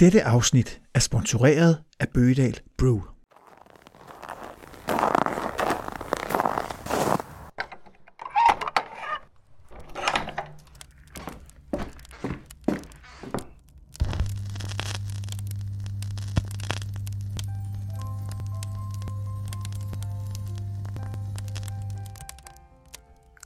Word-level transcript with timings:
Dette 0.00 0.24
afsnit 0.24 0.80
er 0.94 1.00
sponsoreret 1.00 1.78
af 2.00 2.08
Bøgedal 2.08 2.60
Brew. 2.76 3.00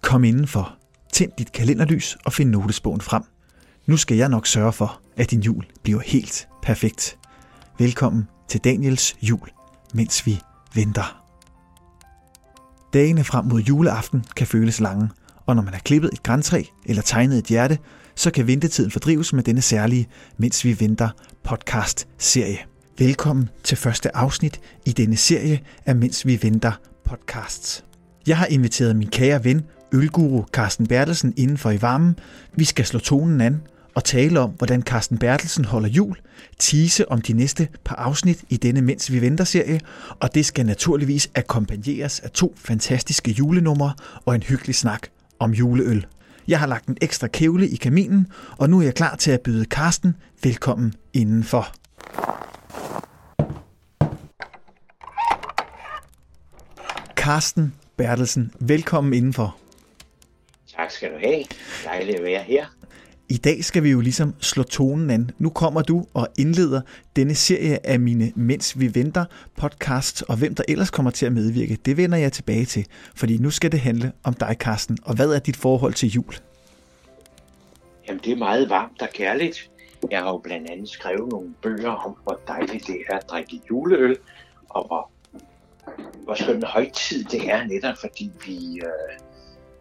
Kom 0.03 0.25
indenfor, 0.25 0.79
tænd 1.12 1.32
dit 1.39 1.53
kalenderlys 1.53 2.16
og 2.25 2.32
find 2.32 2.50
notesbogen 2.50 3.00
frem. 3.00 3.23
Nu 3.93 3.97
skal 3.97 4.17
jeg 4.17 4.29
nok 4.29 4.47
sørge 4.47 4.73
for, 4.73 5.01
at 5.17 5.31
din 5.31 5.41
jul 5.41 5.65
bliver 5.83 6.01
helt 6.01 6.49
perfekt. 6.63 7.19
Velkommen 7.79 8.29
til 8.49 8.61
Daniels 8.61 9.17
jul, 9.23 9.49
mens 9.95 10.27
vi 10.27 10.41
venter. 10.75 11.25
Dagene 12.93 13.25
frem 13.25 13.45
mod 13.45 13.61
juleaften 13.61 14.25
kan 14.36 14.47
føles 14.47 14.81
lange, 14.81 15.11
og 15.47 15.57
når 15.57 15.63
man 15.63 15.73
har 15.73 15.81
klippet 15.81 16.13
et 16.13 16.23
græntræ 16.23 16.63
eller 16.86 17.03
tegnet 17.03 17.39
et 17.39 17.45
hjerte, 17.45 17.79
så 18.14 18.31
kan 18.31 18.47
ventetiden 18.47 18.91
fordrives 18.91 19.33
med 19.33 19.43
denne 19.43 19.63
særlige 19.63 20.09
Mens 20.36 20.64
vi 20.64 20.81
venter 20.81 21.09
podcast-serie. 21.45 22.59
Velkommen 22.99 23.49
til 23.64 23.77
første 23.77 24.17
afsnit 24.17 24.61
i 24.86 24.93
denne 24.93 25.17
serie 25.17 25.61
af 25.86 25.97
Mens 25.97 26.27
vi 26.27 26.39
venter 26.43 26.72
podcasts. 27.05 27.85
Jeg 28.27 28.39
har 28.39 28.47
inviteret 28.47 28.97
min 28.97 29.09
kære 29.09 29.45
ven, 29.45 29.63
ølguru 29.93 30.45
Carsten 30.53 30.86
Bertelsen 30.86 31.35
inden 31.36 31.59
for 31.59 31.71
i 31.71 31.83
varmen. 31.83 32.19
Vi 32.55 32.64
skal 32.64 32.84
slå 32.84 32.98
tonen 32.98 33.41
an 33.41 33.62
og 33.95 34.05
tale 34.05 34.41
om, 34.41 34.51
hvordan 34.51 34.83
Carsten 34.83 35.19
Bertelsen 35.19 35.64
holder 35.64 35.89
jul, 35.89 36.17
tise 36.59 37.11
om 37.11 37.20
de 37.20 37.33
næste 37.33 37.69
par 37.84 37.97
afsnit 37.97 38.45
i 38.48 38.56
denne 38.56 38.83
Mens 38.83 39.12
vi 39.12 39.20
venter 39.20 39.45
serie, 39.45 39.81
og 40.20 40.34
det 40.34 40.47
skal 40.47 40.66
naturligvis 40.66 41.30
akkompagneres 41.34 42.20
af 42.20 42.31
to 42.31 42.55
fantastiske 42.56 43.31
julenumre 43.31 43.94
og 44.25 44.34
en 44.34 44.42
hyggelig 44.42 44.75
snak 44.75 45.08
om 45.39 45.50
juleøl. 45.50 46.06
Jeg 46.48 46.61
har 46.61 46.66
lagt 46.66 46.86
en 46.86 46.97
ekstra 47.00 47.27
kævle 47.27 47.69
i 47.69 47.77
kaminen, 47.77 48.27
og 48.58 48.70
nu 48.70 48.78
er 48.78 48.83
jeg 48.83 48.94
klar 48.94 49.16
til 49.16 49.31
at 49.31 49.41
byde 49.41 49.64
Carsten 49.64 50.16
velkommen 50.42 50.94
indenfor. 51.12 51.75
Carsten 57.16 57.75
Bertelsen, 57.97 58.53
velkommen 58.61 59.14
indenfor. 59.14 59.56
Tak 60.77 60.91
skal 60.91 61.11
du 61.12 61.19
have. 61.19 61.44
Dejligt 61.84 62.19
at 62.19 62.25
være 62.25 62.42
her. 62.42 62.66
I 63.33 63.36
dag 63.36 63.64
skal 63.64 63.83
vi 63.83 63.91
jo 63.91 64.00
ligesom 64.00 64.34
slå 64.41 64.62
tonen 64.62 65.11
an. 65.11 65.30
Nu 65.38 65.50
kommer 65.50 65.83
du 65.83 66.06
og 66.14 66.28
indleder 66.38 66.80
denne 67.16 67.34
serie 67.34 67.86
af 67.86 68.00
mine 68.00 68.33
Mens 68.36 68.80
vi 68.80 68.94
venter 68.94 69.25
podcast, 69.56 70.25
og 70.28 70.36
hvem 70.36 70.55
der 70.55 70.64
ellers 70.69 70.91
kommer 70.91 71.11
til 71.11 71.27
at 71.27 71.33
medvirke, 71.33 71.78
det 71.84 71.97
vender 71.97 72.19
jeg 72.19 72.33
tilbage 72.33 72.64
til, 72.64 72.86
fordi 73.16 73.38
nu 73.38 73.50
skal 73.50 73.72
det 73.72 73.80
handle 73.80 74.12
om 74.25 74.34
dig, 74.34 74.56
Carsten. 74.58 74.98
Og 75.05 75.16
hvad 75.16 75.28
er 75.28 75.38
dit 75.38 75.56
forhold 75.56 75.94
til 75.94 76.08
jul? 76.08 76.34
Jamen, 78.08 78.20
det 78.25 78.33
er 78.33 78.36
meget 78.36 78.70
varmt 78.70 79.03
og 79.03 79.08
kærligt. 79.14 79.70
Jeg 80.10 80.19
har 80.19 80.28
jo 80.28 80.38
blandt 80.38 80.70
andet 80.70 80.88
skrevet 80.88 81.28
nogle 81.30 81.55
bøger 81.62 81.91
om, 81.91 82.16
hvor 82.22 82.41
dejligt 82.47 82.86
det 82.86 82.97
er 83.10 83.16
at 83.16 83.25
drikke 83.30 83.60
juleøl, 83.70 84.16
og 84.69 84.86
hvor, 84.86 85.10
hvor 86.25 86.34
skøn 86.34 86.56
en 86.56 86.62
højtid 86.62 87.25
det 87.25 87.50
er 87.50 87.64
netop, 87.64 87.97
fordi 88.00 88.30
vi 88.47 88.80
øh, 88.80 89.31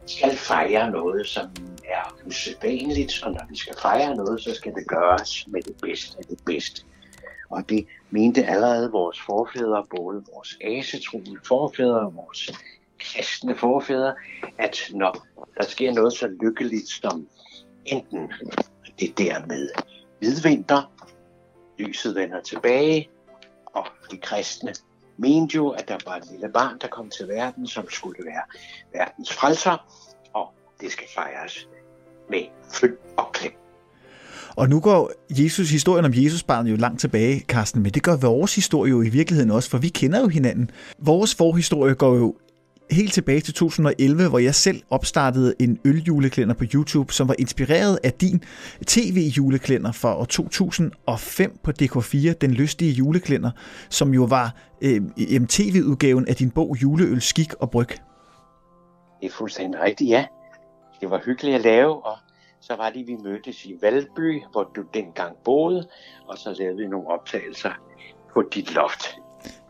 skal 0.06 0.38
fejre 0.38 0.92
noget, 0.92 1.28
som 1.28 1.46
er 1.84 2.16
usædvanligt, 2.26 3.24
og 3.24 3.32
når 3.32 3.46
vi 3.50 3.58
skal 3.58 3.76
fejre 3.82 4.16
noget, 4.16 4.42
så 4.44 4.54
skal 4.54 4.74
det 4.76 4.88
gøres 4.88 5.48
med 5.48 5.62
det 5.62 5.76
bedste 5.82 6.18
af 6.18 6.24
det 6.24 6.40
bedste. 6.46 6.82
Og 7.50 7.70
det 7.70 7.88
mente 8.10 8.46
allerede 8.46 8.92
vores 8.92 9.22
forfædre, 9.22 9.86
både 9.90 10.24
vores 10.34 10.58
asetroende 10.62 11.40
forfædre 11.48 12.00
og 12.00 12.16
vores 12.16 12.52
kristne 13.00 13.56
forfædre, 13.56 14.14
at 14.58 14.78
når 14.90 15.28
der 15.58 15.64
sker 15.64 15.94
noget 15.94 16.14
så 16.14 16.28
lykkeligt 16.28 16.90
som 16.90 17.28
enten 17.86 18.32
det 19.00 19.18
der 19.18 19.46
med 19.46 19.70
hvidvinter, 20.20 20.92
lyset 21.80 22.16
vender 22.16 22.42
tilbage, 22.42 23.10
og 23.66 23.86
de 24.12 24.18
kristne 24.18 24.74
mente 25.22 25.56
jo, 25.56 25.70
at 25.70 25.88
der 25.88 25.98
var 26.06 26.16
et 26.16 26.24
lille 26.32 26.50
barn, 26.54 26.78
der 26.82 26.88
kom 26.88 27.10
til 27.10 27.28
verden, 27.28 27.68
som 27.68 27.86
skulle 27.90 28.26
være 28.26 28.44
verdens 28.94 29.34
frelser, 29.34 29.78
og 30.34 30.54
det 30.82 30.92
skal 30.92 31.08
fejres 31.16 31.68
med 32.30 32.44
flyt 32.74 33.00
og 33.18 33.32
klem. 33.34 33.52
Og 34.56 34.70
nu 34.70 34.80
går 34.80 35.12
Jesus, 35.30 35.70
historien 35.70 36.06
om 36.06 36.12
Jesusbarnet 36.16 36.72
jo 36.72 36.76
langt 36.76 37.00
tilbage, 37.00 37.40
Carsten, 37.40 37.84
men 37.84 37.92
det 37.92 38.04
gør 38.04 38.16
vores 38.16 38.56
historie 38.56 38.90
jo 38.90 39.02
i 39.02 39.10
virkeligheden 39.10 39.52
også, 39.52 39.70
for 39.70 39.78
vi 39.78 39.90
kender 39.90 40.20
jo 40.20 40.28
hinanden. 40.28 40.72
Vores 41.00 41.36
forhistorie 41.36 41.96
går 41.96 42.16
jo 42.16 42.36
helt 42.92 43.14
tilbage 43.14 43.40
til 43.40 43.54
2011, 43.54 44.30
hvor 44.30 44.40
jeg 44.40 44.56
selv 44.56 44.82
opstartede 44.90 45.56
en 45.60 45.80
øljuleklænder 45.86 46.56
på 46.56 46.64
YouTube, 46.74 47.14
som 47.14 47.28
var 47.28 47.36
inspireret 47.40 48.00
af 48.04 48.14
din 48.14 48.44
tv-juleklænder 48.88 49.92
fra 49.92 50.20
år 50.20 50.26
2005 50.26 51.60
på 51.64 51.72
DK4, 51.82 52.34
Den 52.42 52.52
Lystige 52.52 52.92
Juleklænder, 52.92 53.52
som 53.90 54.14
jo 54.14 54.24
var 54.24 54.56
øh, 54.82 55.02
tv-udgaven 55.50 56.28
af 56.28 56.36
din 56.36 56.52
bog 56.52 56.78
Juleøl, 56.82 57.22
Skik 57.22 57.54
og 57.54 57.72
Bryg. 57.72 57.90
Det 59.22 59.28
er 59.28 59.32
fuldstændig 59.32 59.82
rigtigt, 59.82 60.10
ja. 60.10 60.26
Det 61.02 61.10
var 61.10 61.22
hyggeligt 61.26 61.56
at 61.56 61.62
lave, 61.62 62.06
og 62.06 62.18
så 62.62 62.76
var 62.76 62.90
det, 62.90 63.08
vi 63.08 63.16
mødtes 63.24 63.66
i 63.66 63.74
Valby, 63.82 64.42
hvor 64.52 64.72
du 64.76 64.84
dengang 64.94 65.36
boede, 65.46 65.88
og 66.28 66.38
så 66.38 66.56
lavede 66.60 66.78
vi 66.78 66.88
nogle 66.88 67.08
optagelser 67.08 67.72
på 68.34 68.44
dit 68.54 68.74
loft. 68.74 69.16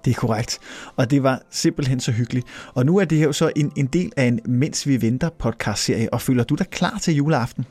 Det 0.05 0.11
er 0.11 0.15
korrekt. 0.15 0.59
Og 0.95 1.11
det 1.11 1.23
var 1.23 1.41
simpelthen 1.49 1.99
så 1.99 2.11
hyggeligt. 2.11 2.71
Og 2.75 2.85
nu 2.85 2.97
er 2.97 3.05
det 3.05 3.17
her 3.17 3.25
jo 3.25 3.33
så 3.33 3.51
en, 3.55 3.73
en 3.77 3.87
del 3.87 4.13
af 4.17 4.23
en 4.23 4.39
Mens 4.45 4.87
vi 4.87 5.01
venter 5.01 5.29
podcast-serie. 5.29 6.13
Og 6.13 6.21
føler 6.21 6.43
du 6.43 6.55
dig 6.55 6.67
klar 6.67 6.97
til 7.01 7.15
juleaften? 7.15 7.65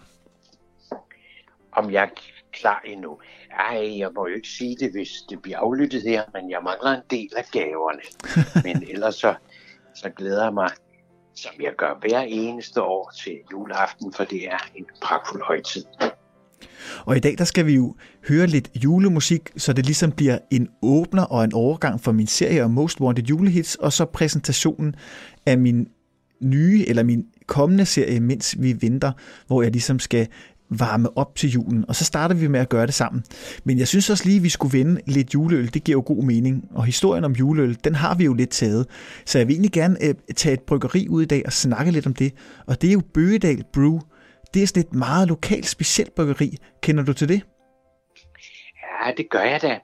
Om 1.72 1.90
jeg 1.90 2.02
er 2.02 2.08
klar 2.52 2.82
endnu? 2.84 3.18
Ej, 3.58 3.98
jeg 3.98 4.10
må 4.14 4.26
jo 4.26 4.34
ikke 4.34 4.48
sige 4.48 4.76
det, 4.80 4.90
hvis 4.90 5.10
det 5.30 5.42
bliver 5.42 5.58
aflyttet 5.58 6.02
her, 6.02 6.22
men 6.32 6.50
jeg 6.50 6.60
mangler 6.64 6.90
en 6.90 7.02
del 7.10 7.30
af 7.36 7.44
gaverne. 7.52 8.02
men 8.66 8.88
ellers 8.90 9.14
så, 9.14 9.34
så 9.94 10.10
glæder 10.10 10.44
jeg 10.44 10.54
mig, 10.54 10.70
som 11.34 11.52
jeg 11.60 11.72
gør 11.76 11.94
hver 12.00 12.20
eneste 12.20 12.82
år 12.82 13.12
til 13.24 13.38
juleaften, 13.52 14.12
for 14.12 14.24
det 14.24 14.48
er 14.48 14.70
en 14.74 14.86
pragtfuld 15.02 15.42
højtid. 15.42 15.84
Og 17.04 17.16
i 17.16 17.20
dag 17.20 17.34
der 17.38 17.44
skal 17.44 17.66
vi 17.66 17.74
jo 17.74 17.94
høre 18.28 18.46
lidt 18.46 18.70
julemusik, 18.84 19.50
så 19.56 19.72
det 19.72 19.86
ligesom 19.86 20.12
bliver 20.12 20.38
en 20.50 20.68
åbner 20.82 21.22
og 21.22 21.44
en 21.44 21.52
overgang 21.52 22.00
for 22.00 22.12
min 22.12 22.26
serie 22.26 22.64
om 22.64 22.70
Most 22.70 23.00
Wanted 23.00 23.24
julehits, 23.24 23.74
og 23.74 23.92
så 23.92 24.04
præsentationen 24.04 24.94
af 25.46 25.58
min 25.58 25.86
nye 26.40 26.84
eller 26.88 27.02
min 27.02 27.24
kommende 27.46 27.86
serie, 27.86 28.20
mens 28.20 28.56
vi 28.58 28.76
venter, 28.80 29.12
hvor 29.46 29.62
jeg 29.62 29.72
ligesom 29.72 29.98
skal 29.98 30.26
varme 30.70 31.18
op 31.18 31.36
til 31.36 31.50
julen, 31.50 31.84
og 31.88 31.96
så 31.96 32.04
starter 32.04 32.34
vi 32.34 32.46
med 32.46 32.60
at 32.60 32.68
gøre 32.68 32.86
det 32.86 32.94
sammen. 32.94 33.22
Men 33.64 33.78
jeg 33.78 33.88
synes 33.88 34.10
også 34.10 34.24
lige, 34.24 34.36
at 34.36 34.42
vi 34.42 34.48
skulle 34.48 34.78
vende 34.78 35.00
lidt 35.06 35.34
juleøl. 35.34 35.74
Det 35.74 35.84
giver 35.84 35.96
jo 35.96 36.02
god 36.06 36.24
mening. 36.24 36.64
Og 36.70 36.84
historien 36.84 37.24
om 37.24 37.32
juleøl, 37.32 37.78
den 37.84 37.94
har 37.94 38.14
vi 38.14 38.24
jo 38.24 38.34
lidt 38.34 38.50
taget. 38.50 38.86
Så 39.26 39.38
jeg 39.38 39.48
vil 39.48 39.54
egentlig 39.54 39.72
gerne 39.72 40.04
øh, 40.04 40.14
tage 40.36 40.52
et 40.52 40.60
bryggeri 40.60 41.08
ud 41.08 41.22
i 41.22 41.26
dag 41.26 41.42
og 41.46 41.52
snakke 41.52 41.92
lidt 41.92 42.06
om 42.06 42.14
det. 42.14 42.32
Og 42.66 42.82
det 42.82 42.88
er 42.88 42.92
jo 42.92 43.02
Bøgedal 43.14 43.64
Brew, 43.72 44.00
det 44.54 44.62
er 44.62 44.66
sådan 44.66 44.82
et 44.82 44.94
meget 44.94 45.28
lokalt 45.28 45.68
specielt 45.68 46.14
bryggeri. 46.14 46.56
Kender 46.82 47.04
du 47.04 47.12
til 47.12 47.28
det? 47.28 47.42
Ja, 48.82 49.12
det 49.16 49.30
gør 49.30 49.42
jeg 49.42 49.62
da. 49.62 49.78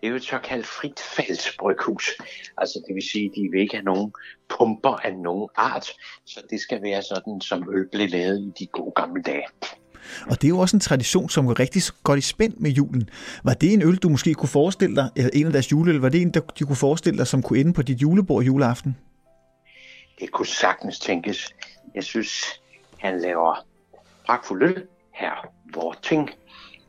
Det 0.00 0.06
er 0.06 0.08
jo 0.08 0.16
et 0.16 0.24
såkaldt 0.24 0.66
fritfaldsbryghus. 0.66 2.10
Altså 2.58 2.82
det 2.88 2.94
vil 2.94 3.02
sige, 3.12 3.24
at 3.24 3.32
de 3.36 3.48
vil 3.52 3.60
ikke 3.60 3.76
have 3.76 3.84
nogen 3.84 4.12
pumper 4.48 4.96
af 5.06 5.14
nogen 5.14 5.48
art. 5.56 5.86
Så 6.24 6.40
det 6.50 6.60
skal 6.60 6.82
være 6.82 7.02
sådan, 7.02 7.40
som 7.40 7.68
øl 7.74 7.88
blev 7.92 8.08
lavet 8.08 8.40
i 8.40 8.52
de 8.58 8.66
gode 8.66 8.92
gamle 8.96 9.22
dage. 9.22 9.46
Og 10.30 10.42
det 10.42 10.44
er 10.44 10.48
jo 10.48 10.58
også 10.58 10.76
en 10.76 10.80
tradition, 10.80 11.28
som 11.28 11.46
går 11.46 11.60
rigtig 11.60 11.82
godt 12.02 12.18
i 12.18 12.22
spænd 12.22 12.54
med 12.56 12.70
julen. 12.70 13.10
Var 13.44 13.54
det 13.54 13.72
en 13.72 13.82
øl, 13.82 13.96
du 13.96 14.08
måske 14.08 14.34
kunne 14.34 14.48
forestille 14.48 14.96
dig, 14.96 15.10
eller 15.16 15.30
en 15.34 15.46
af 15.46 15.52
deres 15.52 15.72
juleøl, 15.72 16.00
var 16.00 16.08
det 16.08 16.22
en, 16.22 16.30
der 16.30 16.40
de 16.40 16.64
kunne 16.64 16.76
forestille 16.76 17.18
dig, 17.18 17.26
som 17.26 17.42
kunne 17.42 17.58
ende 17.58 17.72
på 17.72 17.82
dit 17.82 18.02
julebord 18.02 18.44
juleaften? 18.44 18.96
Det 20.20 20.30
kunne 20.30 20.46
sagtens 20.46 20.98
tænkes. 20.98 21.54
Jeg 21.94 22.04
synes, 22.04 22.60
han 22.98 23.20
laver 23.20 23.66
pragtfuld 24.26 24.62
øl, 24.62 24.86
her 25.14 25.52
Vorting. 25.74 26.30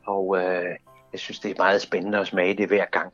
Og 0.05 0.37
øh, 0.37 0.75
jeg 1.11 1.19
synes, 1.19 1.39
det 1.39 1.51
er 1.51 1.55
meget 1.57 1.81
spændende 1.81 2.17
at 2.17 2.27
smage 2.27 2.57
det 2.57 2.67
hver 2.67 2.85
gang. 2.91 3.13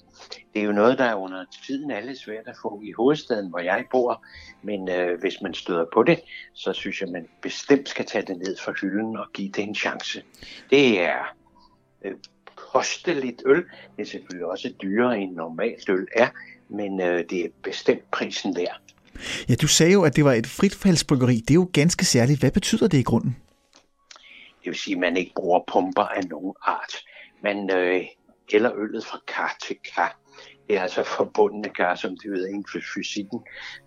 Det 0.54 0.62
er 0.62 0.66
jo 0.66 0.72
noget, 0.72 0.98
der 0.98 1.04
er 1.04 1.16
under 1.16 1.46
tiden 1.66 1.92
alle 1.92 2.18
svært 2.18 2.48
at 2.48 2.56
få 2.62 2.82
i 2.84 2.92
hovedstaden, 2.92 3.50
hvor 3.50 3.60
jeg 3.60 3.86
bor. 3.92 4.26
Men 4.62 4.90
øh, 4.90 5.20
hvis 5.20 5.42
man 5.42 5.54
støder 5.54 5.86
på 5.94 6.04
det, 6.04 6.20
så 6.54 6.74
synes 6.74 7.02
jeg, 7.02 7.10
man 7.10 7.28
bestemt 7.42 7.90
skal 7.90 8.06
tage 8.06 8.26
det 8.26 8.38
ned 8.38 8.58
fra 8.58 8.74
hylden 8.82 9.18
og 9.18 9.26
give 9.34 9.50
det 9.50 9.64
en 9.64 9.76
chance. 9.76 10.24
Det 10.70 11.02
er 11.02 11.36
øh, 12.06 12.12
kosteligt 12.56 13.44
øl. 13.46 13.64
Det 13.98 14.02
er 14.02 14.06
selvfølgelig 14.06 14.46
også 14.46 14.74
dyrere 14.82 15.20
end 15.20 15.36
normalt 15.36 15.90
øl 15.90 16.08
er, 16.16 16.28
men 16.70 17.02
øh, 17.02 17.24
det 17.30 17.46
er 17.46 17.50
bestemt 17.64 18.12
prisen 18.12 18.56
værd. 18.56 18.80
Ja, 19.50 19.56
du 19.56 19.68
sagde 19.68 19.92
jo, 19.92 20.04
at 20.04 20.16
det 20.16 20.26
var 20.26 20.34
et 20.34 20.48
fritfaldsbryggeri. 20.48 21.36
Det 21.36 21.50
er 21.50 21.56
jo 21.56 21.70
ganske 21.74 22.06
særligt. 22.06 22.40
Hvad 22.40 22.52
betyder 22.52 22.88
det 22.88 22.98
i 22.98 23.04
grunden? 23.04 23.38
Det 24.64 24.70
vil 24.72 24.80
sige, 24.80 24.96
at 24.96 25.00
man 25.00 25.18
ikke 25.18 25.32
bruger 25.36 25.60
pumper 25.68 26.04
af 26.04 26.24
nogen 26.26 26.54
art. 26.62 26.94
Man 27.44 27.70
øh, 27.76 28.06
eller 28.54 28.72
øllet 28.76 29.06
fra 29.06 29.20
kar 29.28 29.58
til 29.62 29.76
kar. 29.96 30.20
Det 30.68 30.78
er 30.78 30.82
altså 30.82 31.04
forbundne 31.04 31.70
kar, 31.70 31.96
som 31.96 32.18
det 32.18 32.24
hedder 32.24 32.48
inden 32.48 32.66
for 32.72 32.80
fysikken. 32.96 33.40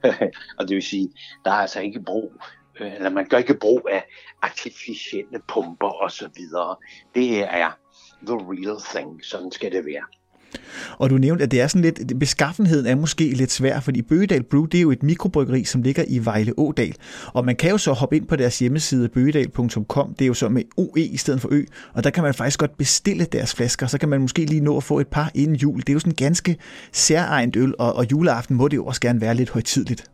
og 0.58 0.68
det 0.68 0.74
vil 0.74 0.82
sige, 0.82 1.12
der 1.44 1.50
er 1.50 1.54
altså 1.54 1.80
ikke 1.80 2.02
brug, 2.02 2.32
øh, 2.80 2.94
eller 2.94 3.10
man 3.10 3.28
gør 3.28 3.38
ikke 3.38 3.58
brug 3.58 3.88
af 3.90 4.04
artificielle 4.42 5.40
pumper 5.48 6.02
osv. 6.02 6.34
Det 7.14 7.42
er 7.42 7.70
the 8.26 8.36
real 8.36 8.80
thing. 8.80 9.24
Sådan 9.24 9.50
skal 9.50 9.72
det 9.72 9.86
være. 9.86 10.04
Og 10.98 11.10
du 11.10 11.18
nævnte, 11.18 11.44
at 11.44 11.50
det 11.50 11.60
er 11.60 11.66
sådan 11.66 11.82
lidt, 11.82 12.18
beskaffenheden 12.18 12.86
er 12.86 12.94
måske 12.94 13.30
lidt 13.30 13.52
svær, 13.52 13.80
fordi 13.80 14.02
Bøgedal 14.02 14.42
Brew, 14.42 14.64
det 14.64 14.78
er 14.78 14.82
jo 14.82 14.90
et 14.90 15.02
mikrobryggeri, 15.02 15.64
som 15.64 15.82
ligger 15.82 16.04
i 16.08 16.24
Vejle 16.24 16.58
Ådal. 16.58 16.94
Og 17.32 17.44
man 17.44 17.56
kan 17.56 17.70
jo 17.70 17.78
så 17.78 17.92
hoppe 17.92 18.16
ind 18.16 18.26
på 18.26 18.36
deres 18.36 18.58
hjemmeside, 18.58 19.08
bøgedal.com, 19.08 20.14
det 20.14 20.24
er 20.24 20.26
jo 20.26 20.34
så 20.34 20.48
med 20.48 20.62
OE 20.76 21.00
i 21.00 21.16
stedet 21.16 21.40
for 21.40 21.48
Ø, 21.52 21.64
og 21.92 22.04
der 22.04 22.10
kan 22.10 22.22
man 22.22 22.34
faktisk 22.34 22.58
godt 22.58 22.76
bestille 22.76 23.24
deres 23.24 23.54
flasker, 23.54 23.86
så 23.86 23.98
kan 23.98 24.08
man 24.08 24.20
måske 24.20 24.44
lige 24.44 24.60
nå 24.60 24.76
at 24.76 24.82
få 24.82 25.00
et 25.00 25.08
par 25.08 25.30
inden 25.34 25.56
jul. 25.56 25.80
Det 25.80 25.88
er 25.88 25.92
jo 25.92 25.98
sådan 25.98 26.14
ganske 26.14 26.56
særegent 26.92 27.56
øl, 27.56 27.74
og, 27.78 27.96
og 27.96 28.10
juleaften 28.10 28.56
må 28.56 28.68
det 28.68 28.76
jo 28.76 28.84
også 28.84 29.00
gerne 29.00 29.20
være 29.20 29.34
lidt 29.34 29.50
højtidligt. 29.50 30.10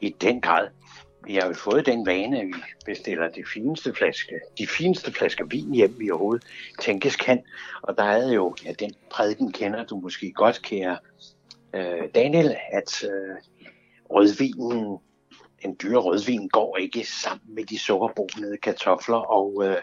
I 0.00 0.14
den 0.20 0.40
grad 0.40 0.66
vi 1.26 1.34
har 1.34 1.46
jo 1.46 1.54
fået 1.54 1.86
den 1.86 2.06
vane, 2.06 2.40
at 2.40 2.46
vi 2.46 2.54
bestiller 2.86 3.28
de 3.28 3.44
fineste 3.54 3.94
flaske, 3.94 4.40
de 4.58 4.66
fineste 4.66 5.12
flasker 5.12 5.44
vin 5.44 5.74
hjem, 5.74 5.94
vi 5.98 6.10
overhovedet 6.10 6.46
tænkes 6.80 7.16
kan. 7.16 7.42
Og 7.82 7.96
der 7.96 8.04
er 8.04 8.32
jo, 8.32 8.54
ja, 8.64 8.72
den 8.72 8.94
prædiken 9.10 9.52
kender 9.52 9.84
du 9.84 10.00
måske 10.00 10.32
godt, 10.32 10.62
kære 10.62 10.98
øh, 11.74 12.08
Daniel, 12.14 12.56
at 12.72 13.04
øh, 13.04 13.36
rødvinen, 14.10 14.98
en 15.64 15.76
dyre 15.82 16.00
rødvin, 16.00 16.48
går 16.48 16.76
ikke 16.76 17.06
sammen 17.06 17.54
med 17.54 17.64
de 17.64 17.78
sukkerbonede 17.78 18.56
kartofler 18.56 19.16
og 19.16 19.64
øh, 19.64 19.76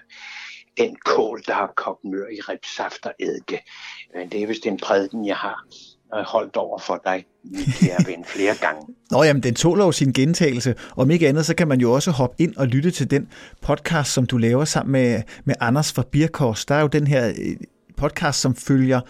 den 0.78 0.96
kål, 1.06 1.44
der 1.48 1.54
har 1.54 1.74
kogt 1.76 2.04
mør 2.04 2.28
i 2.28 2.40
ribsaft 2.42 3.06
og 3.06 3.14
eddike. 3.20 3.64
Men 4.14 4.30
det 4.30 4.44
er 4.44 4.48
vist 4.48 4.66
en 4.66 4.78
prædiken, 4.78 5.26
jeg 5.26 5.36
har 5.36 5.66
Øh, 6.16 6.24
holdt 6.26 6.56
over 6.56 6.80
for 6.80 7.02
dig, 7.06 7.26
kære 7.80 8.06
ven, 8.06 8.26
flere 8.26 8.56
gange. 8.62 8.82
Nå 9.12 9.24
jamen, 9.24 9.44
den 9.44 9.56
tåler 9.56 9.86
jo 9.86 9.92
sin 9.92 10.14
gentagelse. 10.14 10.76
Om 10.98 11.12
ikke 11.12 11.28
andet, 11.28 11.46
så 11.46 11.56
kan 11.56 11.68
man 11.68 11.80
jo 11.80 11.92
også 11.92 12.12
hoppe 12.12 12.36
ind 12.40 12.56
og 12.56 12.68
lytte 12.68 12.92
til 12.92 13.12
den 13.12 13.28
podcast, 13.62 14.14
som 14.14 14.26
du 14.26 14.38
laver 14.38 14.66
sammen 14.66 14.92
med, 14.92 15.22
med 15.46 15.56
Anders 15.60 15.94
fra 15.94 16.04
Birkors. 16.12 16.66
Der 16.66 16.76
er 16.76 16.82
jo 16.82 16.88
den 16.88 17.08
her 17.08 17.28
øh, 17.28 17.56
podcast, 17.98 18.42
som 18.42 18.56
følger 18.56 19.02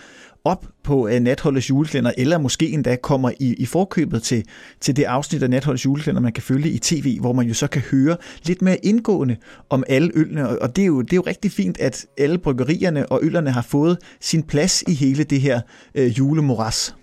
op 0.47 0.65
på 0.83 0.95
uh, 1.07 1.11
Natholdets 1.11 1.69
juleklænder, 1.69 2.11
eller 2.17 2.37
måske 2.37 2.69
endda 2.69 2.95
kommer 2.95 3.31
i, 3.39 3.53
i 3.53 3.65
forkøbet 3.65 4.23
til, 4.23 4.45
til 4.79 4.95
det 4.95 5.03
afsnit 5.03 5.43
af 5.43 5.49
Natholdets 5.49 5.85
juleklænder, 5.85 6.21
man 6.21 6.33
kan 6.33 6.43
følge 6.43 6.69
i 6.69 6.79
tv, 6.79 7.19
hvor 7.19 7.33
man 7.33 7.47
jo 7.47 7.53
så 7.53 7.67
kan 7.67 7.81
høre 7.81 8.17
lidt 8.43 8.61
mere 8.61 8.77
indgående 8.85 9.37
om 9.69 9.83
alle 9.87 10.11
ølene. 10.15 10.49
Og 10.49 10.67
og 10.67 10.75
det 10.75 10.81
er 10.81 10.85
jo, 10.85 11.01
det 11.01 11.13
er 11.13 11.17
jo 11.17 11.21
rigtig 11.21 11.51
fint, 11.51 11.79
at 11.79 12.05
alle 12.17 12.37
bryggerierne 12.37 13.11
og 13.11 13.19
øllerne 13.23 13.51
har 13.51 13.61
fået 13.61 13.97
sin 14.19 14.43
plads 14.43 14.81
i 14.81 14.93
hele 14.93 15.23
det 15.23 15.41
her 15.41 15.61
uh, 15.95 16.17
julemoras. 16.17 16.95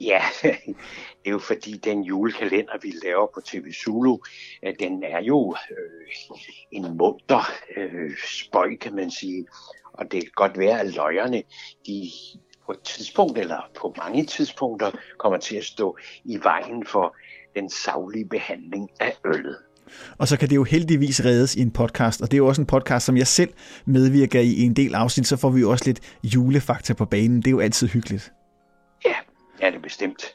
Ja, 0.00 0.22
det 0.42 1.26
er 1.26 1.30
jo 1.30 1.38
fordi 1.38 1.72
den 1.72 2.02
julekalender, 2.02 2.78
vi 2.82 2.92
laver 3.04 3.26
på 3.34 3.40
TV 3.40 3.72
Zulu, 3.72 4.18
øh, 4.62 4.74
den 4.80 5.02
er 5.02 5.20
jo 5.22 5.56
øh, 5.70 6.38
en 6.72 6.96
munter 6.96 7.52
øh, 7.76 8.10
spøj, 8.26 8.76
kan 8.76 8.94
man 8.94 9.10
sige. 9.10 9.46
Og 9.94 10.04
det 10.12 10.20
kan 10.22 10.30
godt 10.34 10.58
være, 10.58 10.80
at 10.80 10.94
løjerne, 10.94 11.42
de 11.86 12.10
på 12.66 12.72
et 12.72 12.80
tidspunkt, 12.80 13.38
eller 13.38 13.70
på 13.80 13.94
mange 13.98 14.26
tidspunkter, 14.26 14.90
kommer 15.18 15.38
til 15.38 15.56
at 15.56 15.64
stå 15.64 15.96
i 16.24 16.38
vejen 16.42 16.86
for 16.86 17.16
den 17.54 17.70
savlige 17.70 18.24
behandling 18.24 18.90
af 19.00 19.16
øllet. 19.24 19.56
Og 20.18 20.28
så 20.28 20.36
kan 20.38 20.48
det 20.48 20.56
jo 20.56 20.64
heldigvis 20.64 21.24
reddes 21.24 21.56
i 21.56 21.60
en 21.60 21.70
podcast, 21.70 22.22
og 22.22 22.30
det 22.30 22.34
er 22.34 22.38
jo 22.38 22.46
også 22.46 22.62
en 22.62 22.66
podcast, 22.66 23.06
som 23.06 23.16
jeg 23.16 23.26
selv 23.26 23.52
medvirker 23.84 24.40
i, 24.40 24.52
i 24.52 24.62
en 24.62 24.76
del 24.76 24.94
afsnit, 24.94 25.26
så 25.26 25.36
får 25.36 25.50
vi 25.50 25.60
jo 25.60 25.70
også 25.70 25.84
lidt 25.86 26.00
julefakta 26.22 26.94
på 26.94 27.04
banen. 27.04 27.36
Det 27.36 27.46
er 27.46 27.50
jo 27.50 27.60
altid 27.60 27.88
hyggeligt. 27.88 28.32
Ja, 29.04 29.14
er 29.60 29.70
det 29.70 29.82
bestemt. 29.82 30.33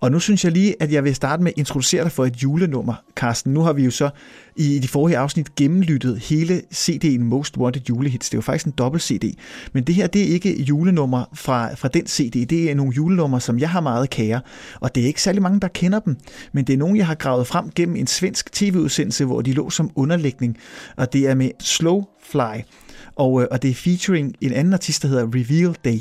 Og 0.00 0.10
nu 0.10 0.20
synes 0.20 0.44
jeg 0.44 0.52
lige, 0.52 0.74
at 0.82 0.92
jeg 0.92 1.04
vil 1.04 1.14
starte 1.14 1.42
med 1.42 1.52
at 1.52 1.58
introducere 1.58 2.04
dig 2.04 2.12
for 2.12 2.24
et 2.24 2.36
julenummer, 2.42 2.94
Carsten. 3.16 3.54
Nu 3.54 3.60
har 3.60 3.72
vi 3.72 3.84
jo 3.84 3.90
så 3.90 4.10
i 4.56 4.78
de 4.78 4.88
forrige 4.88 5.18
afsnit 5.18 5.54
gennemlyttet 5.54 6.18
hele 6.18 6.62
CD'en 6.74 7.20
Most 7.20 7.56
Wanted 7.56 7.82
Julehits. 7.88 8.30
Det 8.30 8.34
er 8.34 8.38
jo 8.38 8.42
faktisk 8.42 8.66
en 8.66 8.72
dobbelt 8.72 9.02
CD. 9.02 9.24
Men 9.72 9.84
det 9.84 9.94
her, 9.94 10.06
det 10.06 10.22
er 10.22 10.26
ikke 10.26 10.62
julenummer 10.62 11.24
fra, 11.34 11.74
fra 11.74 11.88
den 11.88 12.06
CD. 12.06 12.46
Det 12.46 12.70
er 12.70 12.74
nogle 12.74 12.92
julenummer, 12.96 13.38
som 13.38 13.58
jeg 13.58 13.70
har 13.70 13.80
meget 13.80 14.10
kære. 14.10 14.40
Og 14.80 14.94
det 14.94 15.02
er 15.02 15.06
ikke 15.06 15.22
særlig 15.22 15.42
mange, 15.42 15.60
der 15.60 15.68
kender 15.68 16.00
dem. 16.00 16.16
Men 16.52 16.64
det 16.64 16.72
er 16.72 16.78
nogle, 16.78 16.98
jeg 16.98 17.06
har 17.06 17.14
gravet 17.14 17.46
frem 17.46 17.70
gennem 17.70 17.96
en 17.96 18.06
svensk 18.06 18.52
tv-udsendelse, 18.52 19.24
hvor 19.24 19.40
de 19.40 19.52
lå 19.52 19.70
som 19.70 19.90
underlægning. 19.94 20.56
Og 20.96 21.12
det 21.12 21.28
er 21.28 21.34
med 21.34 21.50
Slow 21.60 22.04
Fly. 22.30 22.62
Og, 23.16 23.42
øh, 23.42 23.48
og 23.50 23.62
det 23.62 23.70
er 23.70 23.74
featuring 23.74 24.34
en 24.40 24.52
anden 24.52 24.72
artist, 24.72 25.02
der 25.02 25.08
hedder 25.08 25.26
Reveal 25.34 25.76
Day. 25.84 25.98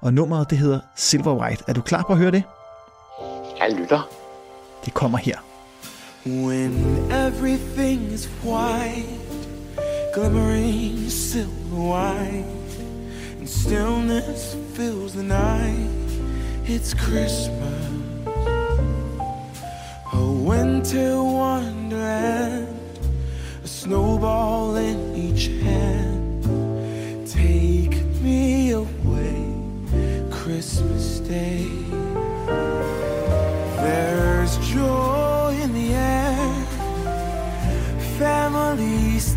Og 0.00 0.14
nummeret, 0.14 0.50
det 0.50 0.58
hedder 0.58 0.80
Silver 0.96 1.42
White. 1.42 1.64
Er 1.68 1.72
du 1.72 1.80
klar 1.80 2.02
på 2.02 2.12
at 2.12 2.18
høre 2.18 2.30
det? 2.30 2.42
Jeg 3.60 3.72
lytter. 3.72 4.08
Det 4.84 4.94
kommer 4.94 5.18
her. 5.18 5.36
When 6.26 6.72
everything 7.12 8.12
is 8.12 8.28
white, 8.44 9.46
glimmering 10.14 11.10
silver 11.10 11.76
white, 11.76 12.80
and 13.38 13.48
stillness 13.48 14.56
fills 14.74 15.12
the 15.12 15.22
night, 15.22 15.90
it's 16.66 16.94
Christmas. 16.94 17.86
A 20.12 20.26
winter 20.48 21.22
wonderland, 21.22 22.66
a 23.64 23.68
snowball 23.68 24.65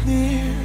near. 0.05 0.55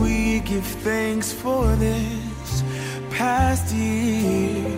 We 0.00 0.40
give 0.40 0.64
thanks 0.64 1.32
for 1.32 1.74
this 1.76 2.62
past 3.10 3.74
year. 3.74 4.76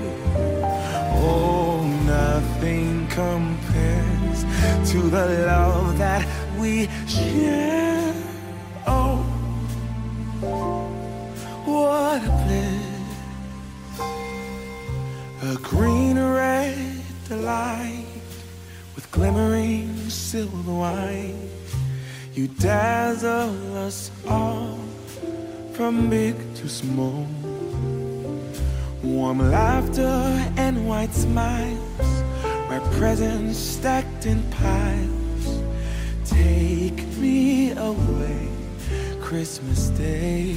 Oh, 1.23 1.83
nothing 2.07 3.07
compares 3.09 4.45
to 4.91 4.99
the 5.11 5.45
love 5.47 5.99
that 5.99 6.27
we 6.59 6.89
share. 7.07 8.15
Oh, 8.87 9.23
what 11.67 12.23
a 12.25 12.31
bliss! 12.45 12.91
A 15.43 15.57
green 15.63 16.19
red 16.19 17.03
delight 17.29 18.07
with 18.95 19.11
glimmering 19.11 20.09
silver 20.09 20.73
white. 20.73 21.50
You 22.33 22.47
dazzle 22.47 23.77
us 23.77 24.09
all 24.29 24.79
from 25.73 26.09
big 26.09 26.37
to 26.55 26.69
small. 26.69 27.27
Warm 29.03 29.41
laughter 29.51 30.53
and 30.57 30.87
white 30.89 31.13
smiles, 31.13 32.23
where 32.69 32.81
presents 32.99 33.59
stacked 33.59 34.27
in 34.27 34.45
piles. 34.53 35.63
Take 36.25 37.05
me 37.19 37.73
away, 37.73 38.49
Christmas 39.21 39.89
Day. 39.89 40.55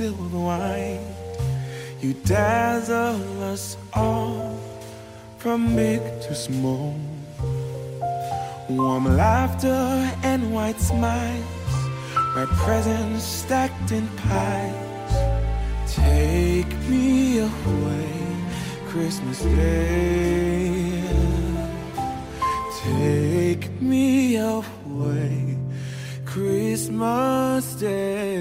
Wine. 0.00 1.00
You 2.00 2.12
dazzle 2.24 3.42
us 3.42 3.76
all 3.94 4.58
from 5.38 5.74
big 5.74 6.00
to 6.22 6.34
small. 6.34 6.94
Warm 8.68 9.16
laughter 9.16 10.10
and 10.22 10.52
white 10.52 10.80
smiles, 10.80 11.44
red 12.34 12.48
presents 12.48 13.24
stacked 13.24 13.92
in 13.92 14.06
piles. 14.28 15.14
Take 15.86 16.72
me 16.88 17.38
away, 17.38 18.10
Christmas 18.88 19.40
Day. 19.42 21.02
Take 22.82 23.80
me 23.80 24.36
away, 24.36 25.56
Christmas 26.26 27.74
Day. 27.76 28.35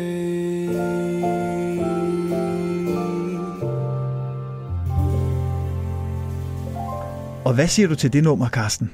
Og 7.45 7.55
hvad 7.55 7.67
siger 7.67 7.87
du 7.87 7.95
til 7.95 8.13
det 8.13 8.23
nummer, 8.23 8.49
Carsten? 8.49 8.87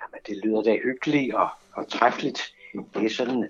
Jamen, 0.00 0.20
det 0.26 0.36
lyder 0.44 0.62
da 0.62 0.76
hyggeligt 0.84 1.34
og, 1.34 1.48
og 1.72 1.88
træffeligt. 1.88 2.54
Det 2.94 3.04
er 3.04 3.10
sådan 3.10 3.48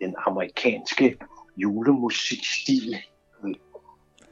den 0.00 0.14
amerikanske 0.26 1.18
julemusikstil. 1.56 2.96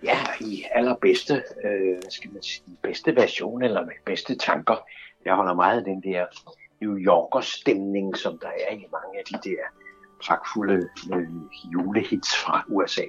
Ja, 0.03 0.19
i 0.41 0.65
allerbedste, 0.73 1.43
øh, 1.65 1.99
skal 2.09 2.33
man 2.33 2.43
sige, 2.43 2.77
bedste 2.83 3.17
version 3.17 3.63
eller 3.63 3.85
med 3.85 3.93
bedste 4.07 4.35
tanker. 4.35 4.77
Jeg 5.25 5.35
holder 5.35 5.55
meget 5.55 5.79
af 5.79 5.85
den 5.85 6.03
der 6.03 6.27
New 6.81 6.97
Yorker 6.97 7.41
stemning, 7.41 8.17
som 8.17 8.39
der 8.39 8.49
er 8.49 8.75
i 8.75 8.87
mange 8.93 9.19
af 9.19 9.25
de 9.31 9.51
der 9.51 9.63
pragtfulde 10.27 10.89
øh, 11.15 11.29
julehits 11.73 12.37
fra 12.37 12.65
USA. 12.69 13.05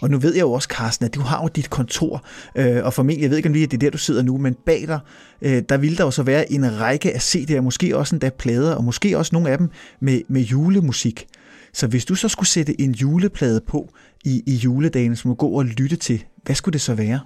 Og 0.00 0.10
nu 0.10 0.18
ved 0.18 0.34
jeg 0.34 0.42
jo 0.42 0.52
også, 0.52 0.68
Carsten, 0.72 1.06
at 1.06 1.14
du 1.14 1.20
har 1.20 1.42
jo 1.42 1.48
dit 1.48 1.70
kontor, 1.70 2.24
øh, 2.56 2.84
og 2.84 2.92
formentlig, 2.92 3.22
jeg 3.22 3.30
ved 3.30 3.36
ikke 3.36 3.48
om 3.48 3.52
lige, 3.52 3.64
at 3.64 3.70
det 3.70 3.76
er 3.76 3.80
der, 3.80 3.90
du 3.90 3.98
sidder 3.98 4.22
nu, 4.22 4.38
men 4.38 4.54
bag 4.54 4.84
dig, 4.86 5.00
øh, 5.42 5.62
der 5.68 5.76
ville 5.76 5.96
der 5.96 6.04
jo 6.04 6.10
så 6.10 6.22
være 6.22 6.52
en 6.52 6.80
række 6.80 7.14
af 7.14 7.18
CD'er, 7.18 7.60
måske 7.60 7.96
også 7.96 8.14
endda 8.14 8.30
plader, 8.30 8.74
og 8.74 8.84
måske 8.84 9.18
også 9.18 9.30
nogle 9.34 9.50
af 9.50 9.58
dem 9.58 9.70
med, 10.00 10.22
med 10.28 10.42
julemusik. 10.42 11.26
Så 11.72 11.86
hvis 11.86 12.04
du 12.04 12.14
så 12.14 12.28
skulle 12.28 12.48
sætte 12.48 12.80
en 12.80 12.92
juleplade 12.92 13.60
på 13.60 13.88
i, 14.24 14.42
i 14.46 14.54
juledagen, 14.54 15.16
som 15.16 15.30
du 15.30 15.34
går 15.34 15.58
og 15.58 15.64
lytte 15.64 15.96
til, 15.96 16.24
hvad 16.42 16.54
skulle 16.54 16.72
det 16.72 16.80
så 16.80 16.94
være? 16.94 17.20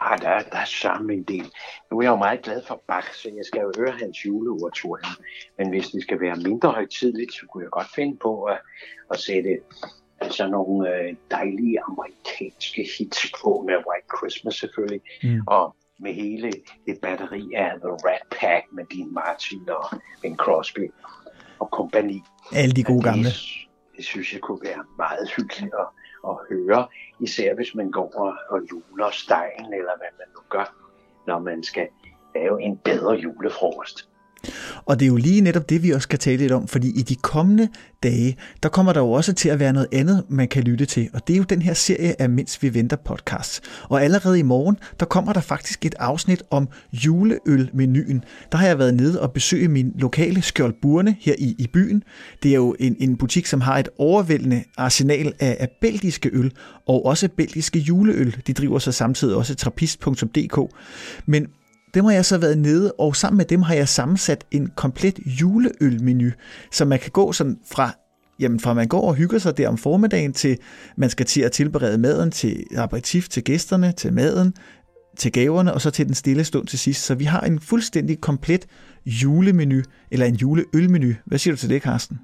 Ah, 0.00 0.18
der, 0.18 0.38
der 0.52 0.56
er 0.56 0.64
sammen 0.64 1.18
en 1.18 1.22
del. 1.22 1.46
Nu 1.90 1.98
er 1.98 2.02
jeg 2.02 2.10
jo 2.10 2.16
meget 2.16 2.42
glad 2.42 2.62
for 2.68 2.82
Bach, 2.88 3.08
så 3.14 3.28
jeg 3.28 3.44
skal 3.44 3.60
jo 3.60 3.72
høre 3.78 3.92
hans 4.00 4.26
juleoratorium. 4.26 5.14
Men 5.58 5.68
hvis 5.68 5.86
det 5.86 6.02
skal 6.02 6.20
være 6.20 6.36
mindre 6.36 6.70
højtidligt, 6.70 7.32
så 7.34 7.46
kunne 7.46 7.62
jeg 7.62 7.70
godt 7.70 7.94
finde 7.94 8.16
på 8.22 8.42
at, 8.42 8.58
at 9.10 9.20
sætte 9.20 9.58
sådan 10.32 10.50
nogle 10.50 10.94
øh, 10.94 11.14
dejlige 11.30 11.78
amerikanske 11.80 12.88
hits 12.98 13.32
på 13.42 13.64
med 13.66 13.74
White 13.74 14.08
Christmas 14.18 14.54
selvfølgelig. 14.54 15.00
Mm. 15.22 15.40
Og 15.46 15.76
med 15.98 16.14
hele 16.14 16.52
det 16.86 16.98
batteri 17.02 17.50
af 17.54 17.70
The 17.84 17.92
Rat 18.06 18.26
Pack 18.30 18.64
med 18.72 18.84
Dean 18.84 19.12
Martin 19.12 19.68
og 19.68 20.00
Ben 20.22 20.36
Crosby 20.36 20.92
og 21.58 21.70
kompagni. 21.70 22.22
Alle 22.52 22.74
de 22.74 22.84
gode 22.84 23.02
gamle. 23.02 23.24
Det, 23.24 23.34
det 23.96 24.04
synes 24.04 24.32
jeg 24.32 24.40
kunne 24.40 24.60
være 24.64 24.84
meget 24.96 25.30
hyggeligt 25.36 25.74
at, 25.82 25.88
at 26.28 26.36
høre, 26.50 26.86
især 27.20 27.54
hvis 27.54 27.74
man 27.74 27.90
går 27.90 28.12
og, 28.16 28.34
og 28.50 28.60
juler 28.70 29.10
stegen, 29.10 29.72
eller 29.78 29.94
hvad 30.00 30.12
man 30.20 30.28
nu 30.36 30.40
gør, 30.48 30.74
når 31.26 31.38
man 31.38 31.62
skal 31.62 31.88
lave 32.34 32.62
en 32.62 32.76
bedre 32.76 33.12
julefrokost. 33.12 34.08
Og 34.84 35.00
det 35.00 35.04
er 35.04 35.08
jo 35.08 35.16
lige 35.16 35.40
netop 35.40 35.68
det, 35.68 35.82
vi 35.82 35.90
også 35.90 36.02
skal 36.02 36.18
tale 36.18 36.36
lidt 36.36 36.52
om, 36.52 36.68
fordi 36.68 36.98
i 36.98 37.02
de 37.02 37.14
kommende 37.14 37.68
dage, 38.02 38.36
der 38.62 38.68
kommer 38.68 38.92
der 38.92 39.00
jo 39.00 39.10
også 39.10 39.32
til 39.32 39.48
at 39.48 39.58
være 39.58 39.72
noget 39.72 39.88
andet, 39.92 40.24
man 40.28 40.48
kan 40.48 40.62
lytte 40.62 40.86
til, 40.86 41.08
og 41.14 41.28
det 41.28 41.34
er 41.34 41.38
jo 41.38 41.42
den 41.42 41.62
her 41.62 41.74
serie 41.74 42.22
af 42.22 42.30
Mens 42.30 42.62
vi 42.62 42.74
venter 42.74 42.96
podcasts. 42.96 43.60
Og 43.88 44.02
allerede 44.02 44.38
i 44.38 44.42
morgen, 44.42 44.76
der 45.00 45.06
kommer 45.06 45.32
der 45.32 45.40
faktisk 45.40 45.86
et 45.86 45.94
afsnit 45.98 46.42
om 46.50 46.68
juleølmenuen. 46.92 48.24
Der 48.52 48.58
har 48.58 48.66
jeg 48.66 48.78
været 48.78 48.94
nede 48.94 49.20
og 49.20 49.32
besøge 49.32 49.68
min 49.68 49.92
lokale 49.98 50.42
skjoldburne 50.42 51.16
her 51.20 51.34
i, 51.38 51.54
i 51.58 51.66
byen. 51.72 52.02
Det 52.42 52.50
er 52.50 52.54
jo 52.54 52.76
en, 52.78 52.96
en 53.00 53.16
butik, 53.16 53.46
som 53.46 53.60
har 53.60 53.78
et 53.78 53.88
overvældende 53.98 54.64
arsenal 54.76 55.32
af, 55.40 55.56
af 55.60 55.68
belgiske 55.80 56.30
øl, 56.32 56.52
og 56.86 57.06
også 57.06 57.28
belgiske 57.36 57.78
juleøl. 57.78 58.36
De 58.46 58.52
driver 58.52 58.78
så 58.78 58.92
samtidig 58.92 59.36
også 59.36 59.54
trappist.dk. 59.54 60.58
Men 61.26 61.46
dem 61.94 62.04
har 62.04 62.12
jeg 62.12 62.24
så 62.24 62.38
været 62.38 62.58
nede, 62.58 62.92
og 62.92 63.16
sammen 63.16 63.36
med 63.36 63.44
dem 63.44 63.62
har 63.62 63.74
jeg 63.74 63.88
sammensat 63.88 64.44
en 64.50 64.70
komplet 64.76 65.18
juleølmenu, 65.40 66.30
så 66.72 66.84
man 66.84 66.98
kan 66.98 67.10
gå 67.10 67.32
sådan 67.32 67.58
fra 67.72 67.90
Jamen 68.40 68.60
fra 68.60 68.74
man 68.74 68.88
går 68.88 69.08
og 69.08 69.14
hygger 69.14 69.38
sig 69.38 69.56
der 69.56 69.68
om 69.68 69.78
formiddagen 69.78 70.32
til 70.32 70.58
man 70.96 71.10
skal 71.10 71.26
til 71.26 71.40
at 71.40 71.52
tilberede 71.52 71.98
maden 71.98 72.30
til 72.30 72.66
aperitif 72.76 73.28
til 73.28 73.44
gæsterne, 73.44 73.92
til 73.92 74.12
maden, 74.12 74.54
til 75.16 75.32
gaverne 75.32 75.74
og 75.74 75.80
så 75.80 75.90
til 75.90 76.06
den 76.06 76.14
stille 76.14 76.44
stund 76.44 76.66
til 76.66 76.78
sidst. 76.78 77.04
Så 77.04 77.14
vi 77.14 77.24
har 77.24 77.40
en 77.40 77.60
fuldstændig 77.60 78.20
komplet 78.20 78.66
julemenu, 79.06 79.82
eller 80.10 80.26
en 80.26 80.34
juleølmenu. 80.34 81.12
Hvad 81.24 81.38
siger 81.38 81.54
du 81.54 81.58
til 81.58 81.68
det, 81.68 81.82
Carsten? 81.82 82.20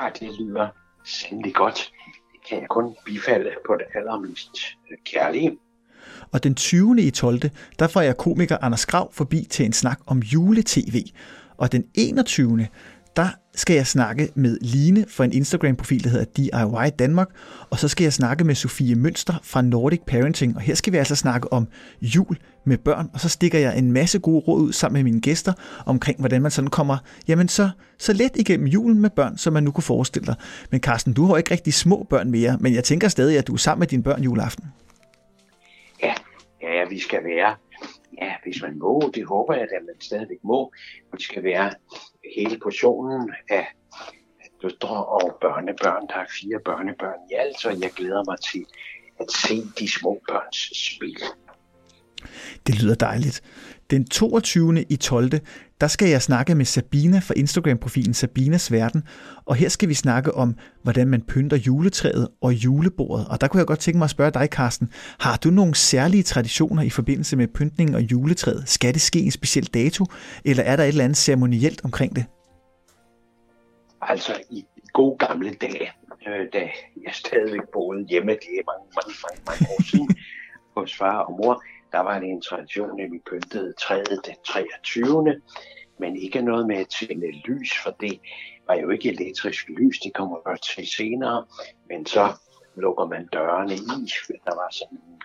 Ah, 0.00 0.12
det 0.20 0.28
lyder 0.40 0.68
sandelig 1.04 1.54
godt. 1.54 1.92
Det 2.32 2.48
kan 2.48 2.60
jeg 2.60 2.68
kun 2.68 2.96
bifalde 3.06 3.50
på 3.66 3.74
det 3.74 3.86
allermest 3.94 4.50
kærlige. 5.12 5.58
Og 6.32 6.44
den 6.44 6.54
20. 6.54 7.02
i 7.02 7.10
12. 7.10 7.40
der 7.78 7.88
får 7.88 8.00
jeg 8.00 8.16
komiker 8.16 8.56
Anders 8.60 8.86
Grav 8.86 9.12
forbi 9.12 9.46
til 9.50 9.66
en 9.66 9.72
snak 9.72 10.00
om 10.06 10.18
juletv. 10.18 11.02
Og 11.58 11.72
den 11.72 11.84
21. 11.94 12.66
der 13.16 13.28
skal 13.54 13.76
jeg 13.76 13.86
snakke 13.86 14.28
med 14.34 14.58
Line 14.60 15.04
fra 15.08 15.24
en 15.24 15.32
Instagram-profil, 15.32 16.04
der 16.04 16.10
hedder 16.10 16.24
DIY 16.36 16.90
Danmark. 16.98 17.28
Og 17.70 17.78
så 17.78 17.88
skal 17.88 18.04
jeg 18.04 18.12
snakke 18.12 18.44
med 18.44 18.54
Sofie 18.54 18.94
Mønster 18.94 19.34
fra 19.42 19.62
Nordic 19.62 20.00
Parenting. 20.06 20.56
Og 20.56 20.62
her 20.62 20.74
skal 20.74 20.92
vi 20.92 20.98
altså 20.98 21.14
snakke 21.14 21.52
om 21.52 21.68
jul 22.02 22.36
med 22.66 22.78
børn. 22.78 23.10
Og 23.12 23.20
så 23.20 23.28
stikker 23.28 23.58
jeg 23.58 23.78
en 23.78 23.92
masse 23.92 24.18
gode 24.18 24.44
råd 24.48 24.62
ud 24.62 24.72
sammen 24.72 24.94
med 24.94 25.12
mine 25.12 25.20
gæster 25.20 25.52
omkring, 25.86 26.18
hvordan 26.18 26.42
man 26.42 26.50
sådan 26.50 26.70
kommer 26.70 26.98
jamen 27.28 27.48
så, 27.48 27.70
så 27.98 28.12
let 28.12 28.30
igennem 28.36 28.66
julen 28.66 29.00
med 29.00 29.10
børn, 29.10 29.38
som 29.38 29.52
man 29.52 29.62
nu 29.62 29.70
kunne 29.70 29.84
forestille 29.84 30.26
dig. 30.26 30.34
Men 30.70 30.80
Carsten, 30.80 31.12
du 31.12 31.24
har 31.24 31.30
jo 31.30 31.36
ikke 31.36 31.50
rigtig 31.50 31.74
små 31.74 32.06
børn 32.10 32.30
mere, 32.30 32.56
men 32.60 32.74
jeg 32.74 32.84
tænker 32.84 33.08
stadig, 33.08 33.38
at 33.38 33.46
du 33.46 33.52
er 33.52 33.56
sammen 33.56 33.80
med 33.80 33.86
dine 33.86 34.02
børn 34.02 34.22
juleaften. 34.22 34.64
Vi 36.90 36.98
skal 36.98 37.24
være, 37.24 37.56
ja, 38.22 38.34
hvis 38.42 38.62
man 38.62 38.78
må, 38.78 39.10
det 39.14 39.24
håber 39.26 39.54
jeg, 39.54 39.62
at 39.62 39.82
man 39.86 40.00
stadigvæk 40.00 40.38
må, 40.44 40.72
vi 41.12 41.22
skal 41.22 41.44
være 41.44 41.70
hele 42.36 42.58
portionen 42.58 43.32
af 43.50 43.66
døtre 44.62 45.04
og 45.04 45.38
børnebørn. 45.40 46.08
Der 46.08 46.14
er 46.14 46.26
fire 46.40 46.60
børnebørn 46.64 47.20
i 47.30 47.34
alt, 47.34 47.60
så 47.60 47.70
jeg 47.70 47.90
glæder 47.96 48.24
mig 48.30 48.38
til 48.52 48.66
at 49.20 49.32
se 49.32 49.62
de 49.78 49.92
små 49.92 50.20
børns 50.28 50.70
spil. 50.94 51.22
Det 52.66 52.82
lyder 52.82 52.94
dejligt. 52.94 53.42
Den 53.90 54.08
22. 54.08 54.84
i 54.88 54.96
12 54.96 55.30
der 55.80 55.86
skal 55.86 56.08
jeg 56.08 56.22
snakke 56.22 56.54
med 56.54 56.64
Sabina 56.64 57.18
fra 57.18 57.34
Instagram-profilen 57.36 58.14
Sabinas 58.14 58.72
Verden, 58.72 59.02
og 59.46 59.56
her 59.56 59.68
skal 59.68 59.88
vi 59.88 59.94
snakke 59.94 60.34
om, 60.34 60.54
hvordan 60.82 61.08
man 61.08 61.22
pynter 61.22 61.56
juletræet 61.56 62.28
og 62.40 62.52
julebordet. 62.52 63.26
Og 63.30 63.40
der 63.40 63.48
kunne 63.48 63.58
jeg 63.58 63.66
godt 63.66 63.78
tænke 63.78 63.98
mig 63.98 64.04
at 64.04 64.10
spørge 64.10 64.30
dig, 64.30 64.48
Carsten, 64.50 64.90
har 65.20 65.36
du 65.36 65.50
nogle 65.50 65.74
særlige 65.74 66.22
traditioner 66.22 66.82
i 66.82 66.90
forbindelse 66.90 67.36
med 67.36 67.48
pyntningen 67.48 67.94
og 67.94 68.02
juletræet? 68.02 68.68
Skal 68.68 68.94
det 68.94 69.00
ske 69.00 69.20
en 69.20 69.30
speciel 69.30 69.66
dato, 69.66 70.04
eller 70.44 70.62
er 70.62 70.76
der 70.76 70.84
et 70.84 70.88
eller 70.88 71.04
andet 71.04 71.18
ceremonielt 71.18 71.80
omkring 71.84 72.16
det? 72.16 72.24
Altså 74.02 74.32
i 74.50 74.64
gode 74.92 75.18
gamle 75.18 75.54
dage, 75.54 75.90
øh, 76.28 76.46
da 76.52 76.58
jeg 77.04 77.12
stadigvæk 77.12 77.60
boede 77.72 78.06
hjemme, 78.10 78.32
det 78.32 78.52
er 78.58 78.64
mange, 78.70 78.86
mange, 78.98 79.14
mange, 79.24 79.40
mange 79.46 79.66
år 79.74 79.82
siden, 79.82 80.16
hos 80.76 80.96
far 80.96 81.18
og 81.18 81.32
mor, 81.32 81.62
der 81.92 81.98
var 81.98 82.18
det 82.18 82.28
en 82.28 82.42
tradition, 82.42 83.00
at 83.00 83.12
vi 83.12 83.18
pyntede 83.30 83.72
træet 83.72 84.20
den 84.26 84.36
23. 84.46 85.40
Men 85.98 86.16
ikke 86.16 86.42
noget 86.42 86.66
med 86.66 86.76
at 86.76 86.88
tænde 86.88 87.32
lys, 87.44 87.78
for 87.82 87.90
det 87.90 88.20
var 88.68 88.74
jo 88.74 88.90
ikke 88.90 89.08
elektrisk 89.08 89.68
lys, 89.68 89.98
det 89.98 90.14
kommer 90.14 90.36
godt 90.44 90.62
til 90.62 90.86
senere. 90.86 91.46
Men 91.88 92.06
så 92.06 92.32
lukker 92.76 93.06
man 93.06 93.28
dørene 93.32 93.74
i, 93.74 93.98
der 94.46 94.54
var 94.54 94.68
sådan 94.70 95.18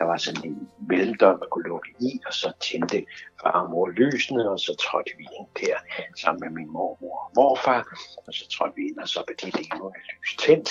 der 0.00 0.06
var 0.06 0.16
sådan 0.16 0.44
en 0.44 0.68
mellemdør, 0.88 1.36
man 1.36 1.48
kunne 1.50 1.68
lukke 1.68 1.90
i, 2.00 2.20
og 2.26 2.34
så 2.34 2.52
tændte 2.60 3.06
far 3.42 3.50
og 3.50 3.70
mor 3.70 3.88
lysene, 3.88 4.50
og 4.50 4.60
så 4.60 4.72
trådte 4.84 5.12
vi 5.18 5.26
ind 5.38 5.48
der 5.60 5.78
sammen 6.16 6.40
med 6.44 6.50
min 6.50 6.72
mormor 6.72 7.18
og 7.24 7.30
morfar, 7.36 7.82
og 8.26 8.34
så 8.34 8.48
trådte 8.48 8.76
vi 8.76 8.82
ind, 8.88 8.98
og 8.98 9.08
så 9.08 9.24
blev 9.26 9.36
det 9.36 9.54
levende 9.54 10.00
lys 10.10 10.36
tændt. 10.36 10.70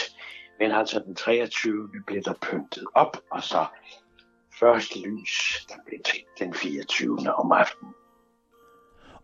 Men 0.60 0.72
altså 0.72 1.00
den 1.00 1.16
23. 1.16 1.90
blev 2.08 2.22
der 2.22 2.34
pyntet 2.42 2.86
op, 2.94 3.18
og 3.32 3.44
så 3.44 3.66
første 4.60 5.00
lys, 5.00 5.66
der 5.70 5.76
blev 5.88 6.00
tændt 6.06 6.40
den 6.40 6.54
24. 6.54 7.34
om 7.34 7.52
aftenen. 7.52 7.94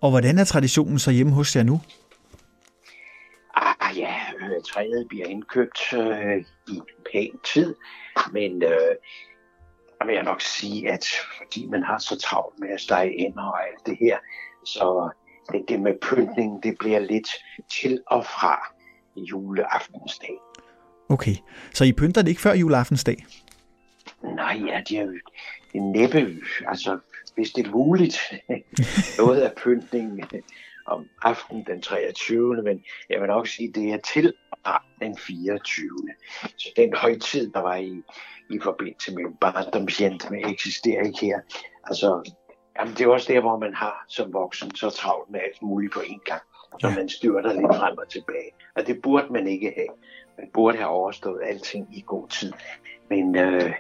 Og 0.02 0.10
hvordan 0.10 0.38
er 0.38 0.44
traditionen 0.44 1.00
så 1.00 1.12
hjemme 1.12 1.34
hos 1.34 1.56
jer 1.56 1.64
nu? 1.64 1.82
Ah 3.56 3.98
ja, 3.98 4.16
øh, 4.40 4.64
træet 4.68 5.06
bliver 5.10 5.26
indkøbt 5.26 5.94
øh, 5.94 6.46
i 6.68 6.82
pæn 7.12 7.40
tid, 7.54 7.76
men 8.32 8.64
øh, 8.64 8.96
der 10.00 10.06
vil 10.06 10.16
jeg 10.16 10.24
nok 10.24 10.42
sige, 10.42 10.92
at 10.92 11.06
fordi 11.38 11.66
man 11.66 11.84
har 11.84 11.98
så 11.98 12.20
travlt 12.20 12.60
med 12.60 12.70
at 12.70 12.82
stege 12.82 13.14
ind 13.14 13.38
og 13.38 13.68
alt 13.68 13.86
det 13.86 13.98
her, 14.00 14.18
så 14.66 15.10
det, 15.52 15.66
det 15.68 15.80
med 15.80 15.94
pyntning, 16.02 16.64
det 16.64 16.76
bliver 16.80 17.00
lidt 17.00 17.30
til 17.72 18.02
og 18.08 18.26
fra 18.26 18.60
juleaftensdag. 19.16 20.38
Okay, 21.10 21.36
så 21.74 21.84
I 21.84 21.94
pynter 21.94 22.22
det 22.22 22.30
ikke 22.30 22.42
før 22.42 22.54
juleaftensdag? 22.54 23.26
Nej, 24.36 24.62
ja, 24.66 24.82
det 24.90 24.98
er 24.98 25.04
jo 25.04 25.14
det 25.74 25.82
næppe, 25.82 26.36
altså 26.68 27.00
hvis 27.36 27.52
det 27.52 27.68
er 27.68 27.72
muligt, 27.72 28.18
noget 29.20 29.42
af 29.42 29.56
pyntningen 29.56 30.24
om 30.86 31.10
aftenen 31.22 31.64
den 31.68 31.82
23. 31.82 32.62
Men 32.62 32.84
jeg 33.10 33.22
vil 33.22 33.28
nok 33.28 33.48
sige, 33.48 33.72
det 33.72 33.94
er 33.94 33.98
til 33.98 34.34
den 35.02 35.18
24. 35.18 35.90
Så 36.58 36.70
den 36.76 36.94
højtid, 36.94 37.52
der 37.52 37.60
var 37.60 37.76
i, 37.76 38.02
i 38.50 38.60
forbindelse 38.64 39.16
med 39.16 39.24
barndomshjentene, 39.42 40.52
eksisterer 40.52 41.04
ikke 41.04 41.26
her. 41.26 41.40
Altså, 41.84 42.32
jamen, 42.80 42.94
det 42.94 43.02
er 43.02 43.08
også 43.08 43.34
der, 43.34 43.42
hvor 43.42 43.58
man 43.58 43.74
har 43.74 44.06
som 44.08 44.34
voksen 44.34 44.76
så 44.76 44.90
travlt 44.90 45.32
med 45.32 45.40
alt 45.40 45.62
muligt 45.62 45.94
på 45.94 46.00
en 46.00 46.22
gang. 46.26 46.42
Så 46.80 46.90
man 46.90 47.10
styrter 47.10 47.54
lidt 47.54 47.76
frem 47.76 47.98
og 47.98 48.10
tilbage. 48.10 48.52
Og 48.76 48.88
det 48.88 49.02
burde 49.02 49.34
man 49.34 49.48
ikke 49.48 49.74
have. 49.76 49.88
Man 50.38 50.50
burde 50.54 50.78
have 50.78 50.90
overstået 50.90 51.42
alting 51.44 51.98
i 51.98 52.04
god 52.08 52.28
tid. 52.28 52.54
Men 53.10 53.38
øh, 53.38 53.74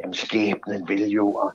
jamen, 0.00 0.14
skæbnen 0.14 0.88
vil 0.88 1.08
jo, 1.10 1.32
og 1.32 1.52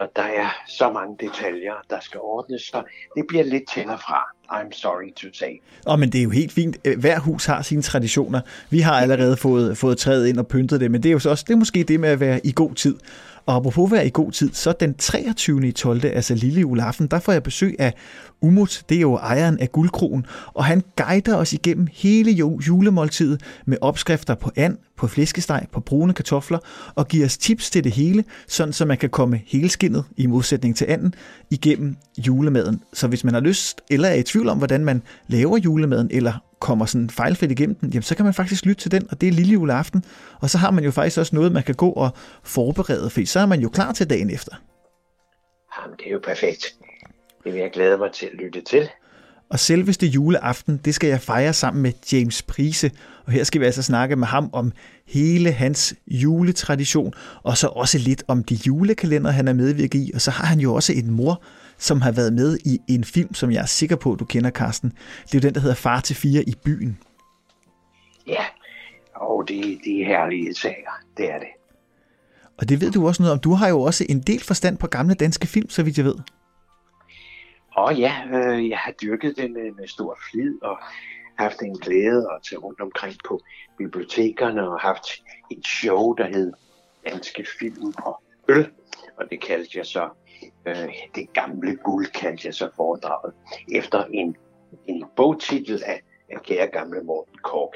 og 0.00 0.08
der 0.16 0.22
er 0.22 0.48
så 0.68 0.92
mange 0.92 1.16
detaljer, 1.20 1.72
der 1.90 2.00
skal 2.00 2.20
ordnes, 2.20 2.62
så 2.62 2.82
det 3.16 3.24
bliver 3.28 3.44
lidt 3.44 3.62
til 3.74 3.88
og 3.88 4.00
fra. 4.00 4.22
I'm 4.50 4.72
sorry 4.72 5.14
to 5.16 5.26
say. 5.32 5.60
Oh, 5.86 5.98
men 5.98 6.12
det 6.12 6.18
er 6.18 6.22
jo 6.22 6.30
helt 6.30 6.52
fint. 6.52 6.76
Øh, 6.84 6.98
Hver 6.98 7.18
hus 7.18 7.46
har 7.46 7.62
sine 7.62 7.82
traditioner. 7.82 8.40
Vi 8.70 8.80
har 8.80 8.92
allerede 8.92 9.36
fået, 9.36 9.78
fået 9.78 9.98
træet 9.98 10.26
ind 10.26 10.38
og 10.38 10.46
pyntet 10.46 10.80
det, 10.80 10.90
men 10.90 11.02
det 11.02 11.08
er 11.08 11.12
jo 11.12 11.18
så 11.18 11.30
også, 11.30 11.44
det 11.48 11.52
er 11.52 11.56
måske 11.56 11.84
det 11.84 12.00
med 12.00 12.08
at 12.08 12.20
være 12.20 12.40
i 12.46 12.52
god 12.56 12.74
tid. 12.74 12.96
Og 13.46 13.54
apropos 13.54 13.92
være 13.92 14.06
i 14.06 14.10
god 14.12 14.32
tid, 14.32 14.50
så 14.52 14.72
den 14.72 14.94
23. 14.94 15.68
i 15.68 15.72
12. 15.72 16.04
altså 16.04 16.34
lille 16.34 16.60
juleaften, 16.60 17.06
der 17.06 17.18
får 17.18 17.32
jeg 17.32 17.42
besøg 17.42 17.76
af 17.78 17.94
Umut, 18.42 18.82
det 18.88 18.96
er 18.96 19.00
jo 19.00 19.14
ejeren 19.14 19.58
af 19.58 19.72
Guldkronen, 19.72 20.26
og 20.54 20.64
han 20.64 20.82
guider 20.96 21.36
os 21.36 21.52
igennem 21.52 21.86
hele 21.92 22.32
julemåltidet 22.68 23.40
med 23.66 23.78
opskrifter 23.80 24.34
på 24.34 24.50
and, 24.56 24.76
på 24.96 25.06
flæskesteg, 25.06 25.66
på 25.72 25.80
brune 25.80 26.12
kartofler 26.12 26.58
og 26.94 27.08
giver 27.08 27.26
os 27.26 27.38
tips 27.38 27.70
til 27.70 27.84
det 27.84 27.92
hele, 27.92 28.24
sådan 28.48 28.72
så 28.72 28.84
man 28.84 28.98
kan 28.98 29.10
komme 29.10 29.40
helskindet 29.46 30.04
i 30.16 30.26
modsætning 30.26 30.76
til 30.76 30.86
anden 30.88 31.14
igennem 31.50 31.96
julemaden. 32.18 32.80
Så 32.92 33.08
hvis 33.08 33.24
man 33.24 33.34
har 33.34 33.40
lyst 33.40 33.80
eller 33.90 34.08
er 34.08 34.14
i 34.14 34.22
tvivl 34.22 34.48
om, 34.48 34.58
hvordan 34.58 34.84
man 34.84 35.02
laver 35.28 35.58
julemaden, 35.58 36.08
eller 36.10 36.32
kommer 36.60 36.86
sådan 36.86 37.10
fejlfrit 37.10 37.50
igennem 37.50 37.74
den, 37.74 37.90
jamen 37.90 38.02
så 38.02 38.16
kan 38.16 38.24
man 38.24 38.34
faktisk 38.34 38.64
lytte 38.64 38.82
til 38.82 38.90
den, 38.90 39.06
og 39.10 39.20
det 39.20 39.28
er 39.28 39.32
lille 39.32 39.52
juleaften. 39.52 40.04
Og 40.40 40.50
så 40.50 40.58
har 40.58 40.70
man 40.70 40.84
jo 40.84 40.90
faktisk 40.90 41.18
også 41.18 41.36
noget, 41.36 41.52
man 41.52 41.62
kan 41.62 41.74
gå 41.74 41.90
og 41.90 42.10
forberede, 42.42 43.10
for 43.10 43.26
så 43.26 43.40
er 43.40 43.46
man 43.46 43.60
jo 43.60 43.68
klar 43.68 43.92
til 43.92 44.10
dagen 44.10 44.30
efter. 44.30 44.52
Jamen, 45.78 45.96
det 45.98 46.06
er 46.06 46.10
jo 46.10 46.20
perfekt. 46.24 46.74
Det 47.44 47.52
vil 47.52 47.60
jeg 47.60 47.70
glæde 47.70 47.98
mig 47.98 48.12
til 48.12 48.26
at 48.26 48.32
lytte 48.34 48.60
til. 48.60 48.88
Og 49.50 49.58
selveste 49.58 50.06
juleaften, 50.06 50.76
det 50.84 50.94
skal 50.94 51.08
jeg 51.08 51.20
fejre 51.20 51.52
sammen 51.52 51.82
med 51.82 51.92
James 52.12 52.42
Prise. 52.42 52.90
Og 53.24 53.32
her 53.32 53.44
skal 53.44 53.60
vi 53.60 53.66
altså 53.66 53.82
snakke 53.82 54.16
med 54.16 54.26
ham 54.26 54.50
om 54.52 54.72
hele 55.06 55.52
hans 55.52 55.94
juletradition, 56.06 57.12
og 57.42 57.56
så 57.56 57.66
også 57.66 57.98
lidt 57.98 58.24
om 58.28 58.44
de 58.44 58.54
julekalender, 58.66 59.30
han 59.30 59.48
er 59.48 59.52
medvirket 59.52 59.98
i. 59.98 60.10
Og 60.14 60.20
så 60.20 60.30
har 60.30 60.46
han 60.46 60.60
jo 60.60 60.74
også 60.74 60.92
en 60.92 61.10
mor, 61.10 61.42
som 61.78 62.00
har 62.00 62.12
været 62.12 62.32
med 62.32 62.58
i 62.64 62.80
en 62.88 63.04
film, 63.04 63.34
som 63.34 63.50
jeg 63.50 63.62
er 63.62 63.66
sikker 63.66 63.96
på, 63.96 64.14
du 64.14 64.24
kender, 64.24 64.50
Karsten. 64.50 64.92
Det 65.22 65.34
er 65.34 65.38
jo 65.38 65.48
den, 65.48 65.54
der 65.54 65.60
hedder 65.60 65.74
Far 65.74 66.00
til 66.00 66.16
fire 66.16 66.42
i 66.42 66.54
byen. 66.64 66.98
Ja, 68.26 68.44
og 69.14 69.48
det, 69.48 69.80
det 69.84 70.00
er 70.00 70.06
herlige 70.06 70.54
sager. 70.54 71.00
Det 71.16 71.30
er 71.30 71.38
det. 71.38 71.48
Og 72.58 72.68
det 72.68 72.80
ved 72.80 72.90
du 72.92 73.06
også 73.06 73.22
noget 73.22 73.32
om. 73.32 73.38
Du 73.38 73.52
har 73.52 73.68
jo 73.68 73.80
også 73.80 74.06
en 74.08 74.20
del 74.20 74.42
forstand 74.42 74.78
på 74.78 74.86
gamle 74.86 75.14
danske 75.14 75.46
film, 75.46 75.70
så 75.70 75.82
vidt 75.82 75.96
jeg 75.96 76.04
ved. 76.04 76.16
Og 77.76 77.94
ja, 77.94 78.14
øh, 78.32 78.68
jeg 78.68 78.78
har 78.78 78.92
dyrket 79.02 79.36
det 79.36 79.50
med, 79.50 79.74
med 79.78 79.88
stor 79.88 80.18
flid 80.30 80.62
og 80.62 80.78
haft 81.38 81.62
en 81.62 81.78
glæde 81.78 82.28
at 82.34 82.42
tage 82.48 82.58
rundt 82.58 82.80
omkring 82.80 83.14
på 83.28 83.40
bibliotekerne 83.78 84.68
og 84.68 84.80
haft 84.80 85.06
et 85.50 85.66
show, 85.66 86.14
der 86.14 86.26
hed 86.26 86.52
Danske 87.08 87.46
Film 87.58 87.94
og 87.98 88.22
Øl. 88.48 88.68
Og 89.16 89.24
det 89.30 89.40
kaldte 89.42 89.78
jeg 89.78 89.86
så, 89.86 90.08
øh, 90.66 90.88
det 91.14 91.32
gamle 91.32 91.76
guld 91.76 92.06
kaldte 92.06 92.46
jeg 92.46 92.54
så 92.54 92.68
foredraget, 92.76 93.34
efter 93.72 94.04
en, 94.04 94.36
en 94.86 95.04
bogtitel 95.16 95.82
af, 95.86 96.00
af 96.30 96.42
kære 96.42 96.66
gamle 96.66 97.02
Morten 97.02 97.38
Kork. 97.42 97.72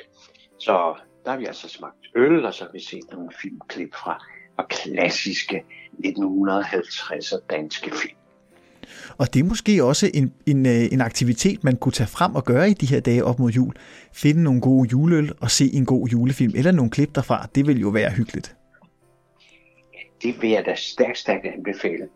Så 0.59 0.95
der 1.25 1.31
har 1.31 1.39
vi 1.39 1.47
altså 1.47 1.69
smagt 1.69 2.07
øl, 2.15 2.45
og 2.45 2.55
så 2.55 2.65
har 2.65 2.73
vi 2.73 2.81
set 2.81 3.05
nogle 3.13 3.31
filmklip 3.43 3.95
fra, 3.95 4.25
fra 4.57 4.67
klassiske 4.71 5.65
1950'er 6.05 7.39
danske 7.51 7.91
film. 7.91 8.17
Og 9.19 9.35
det 9.35 9.41
er 9.41 9.45
måske 9.45 9.85
også 9.85 10.11
en, 10.15 10.33
en, 10.47 10.67
øh, 10.67 10.93
en 10.93 11.01
aktivitet, 11.01 11.65
man 11.65 11.77
kunne 11.77 11.93
tage 11.93 12.07
frem 12.09 12.35
og 12.35 12.45
gøre 12.45 12.71
i 12.71 12.75
de 12.75 12.87
her 12.87 13.01
dage 13.01 13.25
op 13.25 13.39
mod 13.39 13.51
jul. 13.51 13.75
Finde 14.13 14.43
nogle 14.43 14.61
gode 14.61 14.89
juleøl 14.93 15.33
og 15.41 15.51
se 15.51 15.75
en 15.75 15.87
god 15.87 16.09
julefilm, 16.09 16.53
eller 16.57 16.73
nogle 16.73 16.91
klip 16.91 17.15
derfra. 17.15 17.49
Det 17.55 17.67
vil 17.67 17.81
jo 17.81 17.89
være 17.89 18.11
hyggeligt. 18.11 18.57
Det 20.23 20.43
vil 20.43 20.51
jeg 20.51 20.67
da 20.67 20.75
stærkt, 20.75 21.19
stærkt 21.19 21.47
anbefale. 21.47 22.09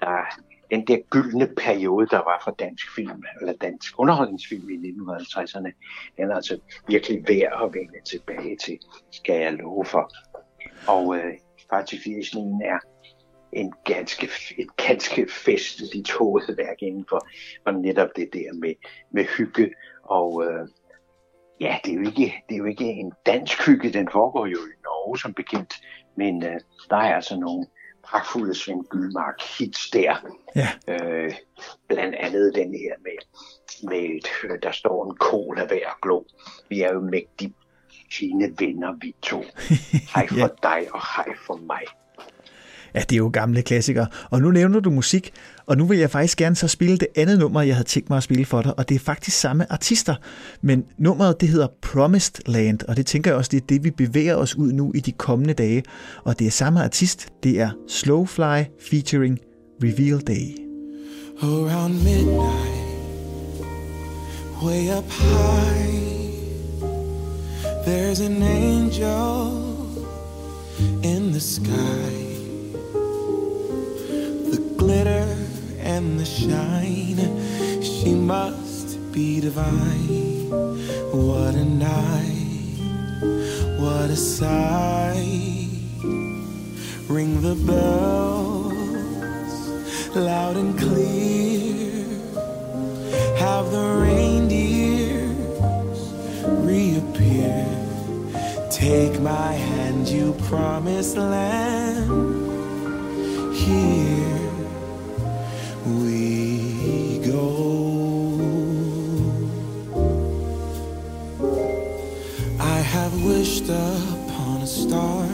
Der 0.00 0.42
den 0.72 0.86
der 0.86 0.98
gyldne 1.10 1.48
periode, 1.56 2.06
der 2.06 2.16
var 2.16 2.40
for 2.44 2.50
dansk 2.50 2.94
film, 2.94 3.22
eller 3.40 3.52
dansk 3.52 3.98
underholdningsfilm 3.98 4.70
i 4.70 4.74
1950'erne, 4.74 5.70
den 6.16 6.30
er 6.30 6.34
altså 6.34 6.58
virkelig 6.88 7.24
værd 7.28 7.62
at 7.64 7.74
vende 7.74 8.04
tilbage 8.04 8.56
til, 8.56 8.78
skal 9.10 9.40
jeg 9.40 9.52
love 9.52 9.84
for. 9.84 10.12
Og 10.88 11.16
øh, 11.16 11.34
faktisk 11.70 12.06
er 12.64 12.78
en 13.52 13.72
ganske, 13.84 14.28
et 14.58 14.76
ganske 14.76 15.26
festligt 15.30 16.12
hovedværk 16.12 16.82
inden 16.82 17.04
for, 17.08 17.26
for 17.62 17.70
netop 17.70 18.08
det 18.16 18.28
der 18.32 18.52
med, 18.54 18.74
med 19.10 19.24
hygge. 19.24 19.70
Og 20.02 20.44
øh, 20.44 20.68
ja, 21.60 21.78
det 21.84 21.92
er, 21.92 21.96
jo 21.96 22.02
ikke, 22.02 22.42
det 22.48 22.54
er 22.54 22.58
jo 22.58 22.64
ikke 22.64 22.84
en 22.84 23.12
dansk 23.26 23.66
hygge, 23.66 23.92
den 23.92 24.08
foregår 24.12 24.46
jo 24.46 24.56
i 24.56 24.81
Norge 25.02 25.18
som 25.18 25.34
bekendt, 25.34 25.74
men 26.16 26.44
øh, 26.44 26.60
der 26.90 26.96
er 26.96 27.14
altså 27.14 27.36
nogle 27.36 27.66
pragtfulde 28.04 28.54
Svend 28.54 28.84
Gyldmark 28.84 29.42
hits 29.58 29.90
der. 29.90 30.16
Ja. 30.56 30.68
Øh, 30.88 31.34
blandt 31.88 32.14
andet 32.14 32.54
den 32.54 32.74
her 32.74 32.94
med, 33.02 33.18
med 33.88 34.16
et, 34.16 34.62
der 34.62 34.72
står 34.72 35.10
en 35.10 35.16
kol 35.16 35.58
af 35.58 35.66
hver 35.66 35.98
glå. 36.02 36.26
Vi 36.68 36.80
er 36.80 36.92
jo 36.92 37.00
mægtig 37.00 37.54
fine 38.12 38.54
venner, 38.58 38.92
vi 39.00 39.14
to. 39.22 39.44
Hej 40.14 40.28
for 40.28 40.36
ja. 40.36 40.48
dig 40.62 40.94
og 40.94 41.00
hej 41.16 41.34
for 41.46 41.56
mig. 41.56 41.82
Ja, 42.94 43.00
det 43.00 43.12
er 43.12 43.16
jo 43.16 43.30
gamle 43.32 43.62
klassikere. 43.62 44.06
Og 44.30 44.40
nu 44.40 44.50
nævner 44.50 44.80
du 44.80 44.90
musik, 44.90 45.32
og 45.66 45.76
nu 45.76 45.86
vil 45.86 45.98
jeg 45.98 46.10
faktisk 46.10 46.38
gerne 46.38 46.56
så 46.56 46.68
spille 46.68 46.98
det 46.98 47.08
andet 47.16 47.38
nummer, 47.38 47.62
jeg 47.62 47.74
havde 47.74 47.88
tænkt 47.88 48.10
mig 48.10 48.16
at 48.16 48.22
spille 48.22 48.44
for 48.44 48.62
dig, 48.62 48.78
og 48.78 48.88
det 48.88 48.94
er 48.94 48.98
faktisk 48.98 49.36
samme 49.36 49.72
artister. 49.72 50.14
Men 50.62 50.84
nummeret, 50.98 51.40
det 51.40 51.48
hedder 51.48 51.66
Promised 51.82 52.34
Land, 52.46 52.80
og 52.88 52.96
det 52.96 53.06
tænker 53.06 53.30
jeg 53.30 53.38
også, 53.38 53.48
det 53.48 53.62
er 53.62 53.66
det, 53.66 53.84
vi 53.84 53.90
bevæger 53.90 54.34
os 54.34 54.56
ud 54.56 54.72
nu 54.72 54.92
i 54.94 55.00
de 55.00 55.12
kommende 55.12 55.54
dage. 55.54 55.82
Og 56.24 56.38
det 56.38 56.46
er 56.46 56.50
samme 56.50 56.82
artist, 56.82 57.28
det 57.42 57.60
er 57.60 57.70
Slowfly 57.88 58.62
featuring 58.80 59.38
Reveal 59.82 60.20
Day. 60.20 60.56
Around 61.42 61.94
midnight, 62.04 62.82
way 64.62 64.90
up 64.98 65.10
high, 65.10 66.12
there's 67.86 68.20
an 68.20 68.42
angel 68.42 69.72
in 71.02 71.32
the 71.32 71.40
sky. 71.40 72.31
Glitter 74.82 75.28
and 75.78 76.18
the 76.18 76.24
shine. 76.24 77.20
She 77.80 78.14
must 78.14 78.98
be 79.12 79.40
divine. 79.40 80.50
What 81.26 81.54
a 81.54 81.64
night, 81.64 82.78
what 83.78 84.10
a 84.10 84.16
sight. 84.16 85.68
Ring 87.08 87.32
the 87.48 87.54
bells 87.68 88.72
loud 90.16 90.56
and 90.56 90.76
clear. 90.76 92.04
Have 93.44 93.70
the 93.70 93.88
reindeers 94.06 96.00
reappear. 96.68 97.62
Take 98.68 99.20
my 99.20 99.52
hand, 99.52 100.08
you 100.08 100.34
promised 100.48 101.16
land. 101.16 102.10
Here 103.54 104.11
upon 113.72 114.62
a 114.62 114.66
star. 114.66 115.26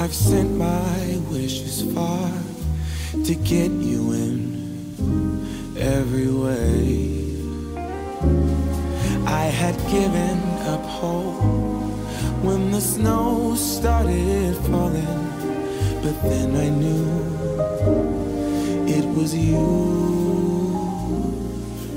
I've 0.00 0.14
sent 0.14 0.56
my 0.56 1.18
wishes 1.30 1.82
far 1.94 2.30
to 3.24 3.34
get 3.34 3.70
you 3.70 4.12
in 4.12 5.76
every 5.78 6.30
way. 6.30 7.14
I 9.26 9.44
had 9.60 9.76
given 9.90 10.38
up 10.72 10.82
hope 10.82 11.42
when 12.42 12.70
the 12.70 12.80
snow 12.80 13.54
started 13.54 14.56
falling, 14.68 15.22
but 16.02 16.16
then 16.22 16.56
I 16.56 16.68
knew 16.68 17.06
it 18.86 19.06
was 19.16 19.34
you 19.34 19.64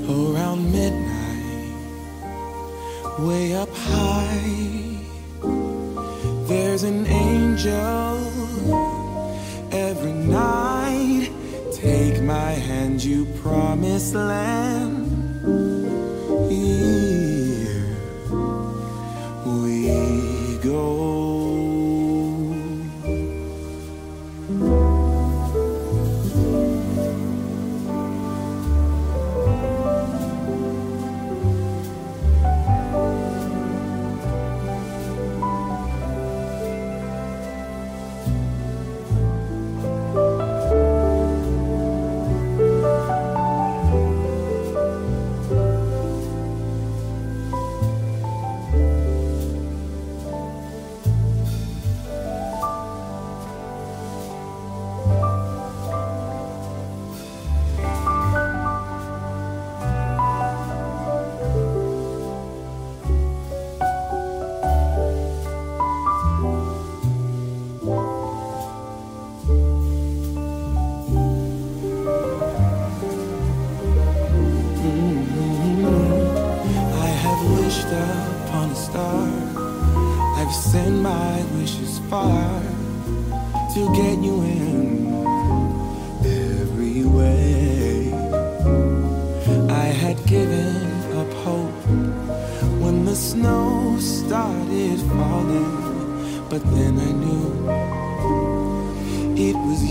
around 0.08 0.72
midnight, 0.72 1.74
way 3.18 3.54
up 3.54 3.68
high. 3.74 4.87
There's 6.80 6.92
an 6.92 7.06
angel 7.08 8.18
every 9.72 10.12
night. 10.12 11.28
Take 11.72 12.22
my 12.22 12.52
hand, 12.52 13.02
you 13.02 13.24
promised 13.42 14.14
land. 14.14 15.07
It 99.40 99.54
was 99.54 99.87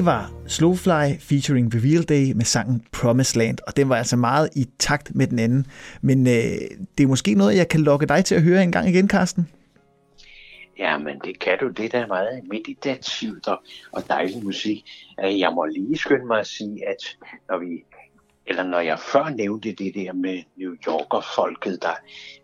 Det 0.00 0.06
var 0.06 0.32
Slowfly 0.46 1.18
featuring 1.18 1.74
Reveal 1.74 2.02
Day 2.02 2.32
med 2.32 2.44
sangen 2.44 2.84
Promised 2.92 3.38
Land, 3.38 3.58
og 3.66 3.76
den 3.76 3.88
var 3.88 3.96
altså 3.96 4.16
meget 4.16 4.48
i 4.56 4.66
takt 4.78 5.14
med 5.14 5.26
den 5.26 5.38
anden. 5.38 5.66
Men 6.02 6.26
øh, 6.26 6.32
det 6.98 7.04
er 7.04 7.06
måske 7.06 7.34
noget, 7.34 7.56
jeg 7.56 7.68
kan 7.68 7.80
lokke 7.80 8.06
dig 8.06 8.24
til 8.24 8.34
at 8.34 8.42
høre 8.42 8.62
en 8.62 8.72
gang 8.72 8.88
igen, 8.88 9.08
Karsten. 9.08 9.48
Ja, 10.78 10.98
men 10.98 11.18
det 11.24 11.38
kan 11.38 11.58
du. 11.60 11.68
Det 11.68 11.92
der 11.92 11.98
er 11.98 12.06
meget 12.06 12.40
meditativt 12.50 13.48
og, 13.48 13.62
og 13.92 14.02
dejlig 14.08 14.44
musik. 14.44 14.84
Øh, 15.24 15.38
jeg 15.38 15.52
må 15.52 15.64
lige 15.64 15.98
skynde 15.98 16.26
mig 16.26 16.40
at 16.40 16.46
sige, 16.46 16.88
at 16.88 17.16
når 17.48 17.58
vi 17.58 17.84
eller 18.46 18.62
når 18.62 18.80
jeg 18.80 18.98
før 18.98 19.28
nævnte 19.28 19.72
det 19.72 19.94
der 19.94 20.12
med 20.12 20.42
New 20.56 20.74
Yorker-folket, 20.88 21.82
der 21.82 21.94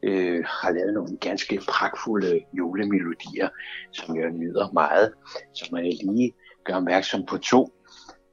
øh, 0.02 0.44
har 0.44 0.70
lavet 0.70 0.94
nogle 0.94 1.16
ganske 1.16 1.60
pragtfulde 1.68 2.40
julemelodier, 2.52 3.48
som 3.92 4.16
jeg 4.16 4.30
nyder 4.30 4.72
meget, 4.72 5.12
så 5.54 5.68
må 5.70 5.76
jeg 5.78 5.92
lige 6.04 6.32
gøre 6.66 6.76
opmærksom 6.76 7.26
på 7.26 7.38
to 7.38 7.72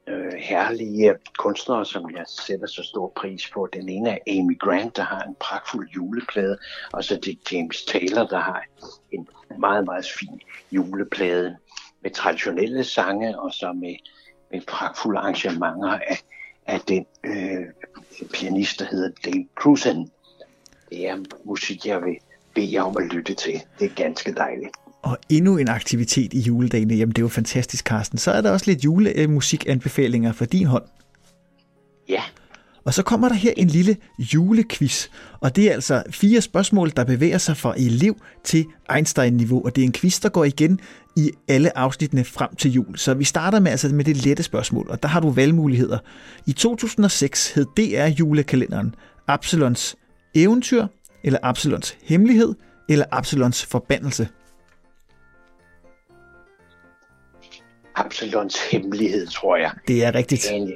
øh, 0.08 0.32
herlige 0.38 1.14
kunstnere, 1.38 1.86
som 1.86 2.10
jeg 2.10 2.24
sætter 2.28 2.66
så 2.66 2.82
stor 2.82 3.12
pris 3.16 3.50
på. 3.54 3.68
Den 3.72 3.88
ene 3.88 4.10
er 4.10 4.18
Amy 4.26 4.58
Grant, 4.58 4.96
der 4.96 5.02
har 5.02 5.22
en 5.22 5.36
pragtfuld 5.40 5.88
juleplade, 5.88 6.58
og 6.92 7.04
så 7.04 7.16
det 7.16 7.32
er 7.32 7.56
James 7.56 7.84
Taylor, 7.84 8.26
der 8.26 8.38
har 8.38 8.64
en 9.12 9.28
meget, 9.58 9.84
meget 9.84 10.06
fin 10.18 10.40
juleplade 10.72 11.56
med 12.02 12.10
traditionelle 12.10 12.84
sange, 12.84 13.40
og 13.40 13.52
så 13.52 13.72
med, 13.72 13.94
med 14.52 14.60
pragtfulde 14.66 15.18
arrangementer 15.18 15.88
af, 15.90 16.18
af 16.66 16.80
den 16.80 17.06
øh, 17.24 17.66
pianist, 18.32 18.78
der 18.78 18.84
hedder 18.84 19.10
Dave 19.24 19.48
Cruzen. 19.54 20.10
Det 20.90 21.08
er 21.08 21.16
musik, 21.44 21.86
jeg 21.86 22.02
vil 22.02 22.16
bede 22.54 22.74
jer 22.74 22.82
om 22.82 22.96
at 22.96 23.14
lytte 23.14 23.34
til. 23.34 23.62
Det 23.78 23.90
er 23.90 23.94
ganske 23.94 24.34
dejligt. 24.34 24.76
Og 25.04 25.18
endnu 25.28 25.56
en 25.58 25.68
aktivitet 25.68 26.32
i 26.34 26.40
juledagene, 26.40 26.94
jamen 26.94 27.12
det 27.12 27.18
er 27.18 27.24
jo 27.24 27.28
fantastisk, 27.28 27.84
Karsten. 27.84 28.18
Så 28.18 28.30
er 28.30 28.40
der 28.40 28.50
også 28.50 28.70
lidt 28.70 28.84
julemusikanbefalinger 28.84 30.32
for 30.32 30.44
din 30.44 30.66
hånd. 30.66 30.84
Ja, 32.08 32.22
Og 32.84 32.94
så 32.94 33.02
kommer 33.02 33.28
der 33.28 33.34
her 33.34 33.52
en 33.56 33.68
lille 33.68 33.96
julequiz, 34.18 35.08
og 35.40 35.56
det 35.56 35.68
er 35.68 35.72
altså 35.72 36.02
fire 36.10 36.40
spørgsmål, 36.40 36.92
der 36.96 37.04
bevæger 37.04 37.38
sig 37.38 37.56
fra 37.56 37.74
elev 37.76 38.16
til 38.44 38.66
Einstein-niveau, 38.94 39.64
og 39.64 39.76
det 39.76 39.82
er 39.82 39.86
en 39.86 39.92
quiz, 39.92 40.20
der 40.20 40.28
går 40.28 40.44
igen 40.44 40.80
i 41.16 41.30
alle 41.48 41.78
afsnittene 41.78 42.24
frem 42.24 42.56
til 42.56 42.70
jul. 42.72 42.98
Så 42.98 43.14
vi 43.14 43.24
starter 43.24 43.60
med, 43.60 43.70
altså 43.70 43.88
med 43.88 44.04
det 44.04 44.16
lette 44.16 44.42
spørgsmål, 44.42 44.86
og 44.90 45.02
der 45.02 45.08
har 45.08 45.20
du 45.20 45.30
valgmuligheder. 45.30 45.98
I 46.46 46.52
2006 46.52 47.50
hed 47.50 47.66
DR 47.76 48.06
julekalenderen 48.06 48.94
Absalons 49.26 49.96
eventyr, 50.34 50.86
eller 51.24 51.38
Absalons 51.42 51.96
hemmelighed, 52.02 52.54
eller 52.88 53.04
Absalons 53.10 53.64
forbandelse. 53.64 54.28
Absalons 57.94 58.56
hemmelighed, 58.70 59.26
tror 59.26 59.56
jeg. 59.56 59.70
Det 59.88 60.04
er 60.04 60.14
rigtigt. 60.14 60.46
Men 60.52 60.72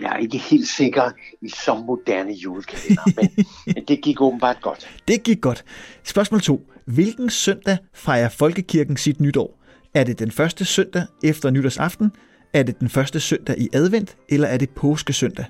jeg 0.00 0.12
er 0.12 0.16
ikke 0.16 0.38
helt 0.38 0.68
sikker 0.68 1.10
i 1.42 1.48
så 1.48 1.74
moderne 1.74 2.32
julekalender, 2.32 3.02
men, 3.16 3.46
men 3.74 3.84
det 3.88 4.02
gik 4.02 4.20
åbenbart 4.20 4.56
godt. 4.62 4.90
Det 5.08 5.22
gik 5.22 5.40
godt. 5.40 5.64
Spørgsmål 6.04 6.40
2. 6.40 6.70
Hvilken 6.84 7.30
søndag 7.30 7.78
fejrer 7.94 8.28
Folkekirken 8.28 8.96
sit 8.96 9.20
nytår? 9.20 9.58
Er 9.94 10.04
det 10.04 10.18
den 10.18 10.30
første 10.30 10.64
søndag 10.64 11.06
efter 11.22 11.50
nytårsaften? 11.50 12.12
Er 12.52 12.62
det 12.62 12.80
den 12.80 12.88
første 12.88 13.20
søndag 13.20 13.58
i 13.58 13.68
advent? 13.72 14.16
Eller 14.28 14.48
er 14.48 14.56
det 14.56 14.70
påskesøndag? 14.70 15.44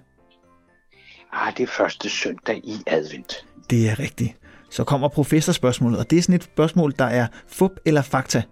Ah, 1.33 1.57
det 1.57 1.63
er 1.63 1.67
første 1.67 2.09
søndag 2.09 2.61
i 2.65 2.77
advent. 2.87 3.47
Det 3.71 3.89
er 3.89 3.99
rigtigt. 3.99 4.37
Så 4.71 4.85
kommer 4.85 5.09
professorspørgsmålet, 5.09 5.99
og 5.99 6.11
det 6.11 6.19
er 6.19 6.23
sådan 6.23 6.35
et 6.35 6.45
spørgsmål, 6.45 6.95
der 6.99 7.05
er 7.05 7.27
fup 7.49 7.73
eller 7.85 8.03
fakta. 8.03 8.43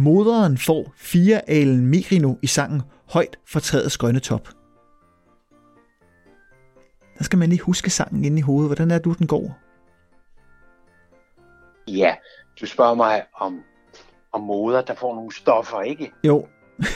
Moderen 0.00 0.58
får 0.58 0.92
fire 0.96 1.50
alen 1.50 1.86
Merino 1.86 2.34
i 2.42 2.46
sangen 2.46 2.82
Højt 3.08 3.38
for 3.46 3.60
træets 3.60 3.98
grønne 3.98 4.20
top. 4.20 4.48
Der 7.18 7.24
skal 7.24 7.38
man 7.38 7.48
lige 7.48 7.60
huske 7.60 7.90
sangen 7.90 8.24
inde 8.24 8.38
i 8.38 8.40
hovedet. 8.40 8.68
Hvordan 8.68 8.90
er 8.90 8.98
du, 8.98 9.12
den 9.12 9.26
går? 9.26 9.58
Ja, 11.88 12.14
du 12.60 12.66
spørger 12.66 12.94
mig 12.94 13.22
om, 13.34 13.60
om 14.32 14.40
moder, 14.40 14.82
der 14.82 14.94
får 14.94 15.14
nogle 15.14 15.34
stoffer, 15.34 15.80
ikke? 15.80 16.12
Jo. 16.24 16.46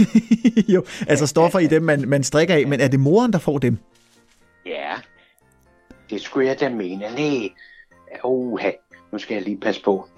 jo, 0.75 0.85
altså 1.09 1.27
stoffer 1.27 1.59
i 1.59 1.67
dem, 1.67 1.83
man, 1.83 2.09
man 2.09 2.25
strikker 2.25 2.55
af, 2.55 2.67
men 2.67 2.81
er 2.81 2.89
det 2.89 3.01
moren, 3.01 3.33
der 3.33 3.39
får 3.39 3.59
dem? 3.59 3.79
Ja, 4.67 4.93
det 6.11 6.21
skulle 6.21 6.49
jeg 6.49 6.61
da 6.61 6.69
mene. 6.69 7.05
Nej, 7.15 7.49
uha, 8.25 8.71
nu 9.13 9.19
skal 9.19 9.35
jeg 9.35 9.43
lige 9.43 9.61
passe 9.61 9.83
på. 9.83 10.09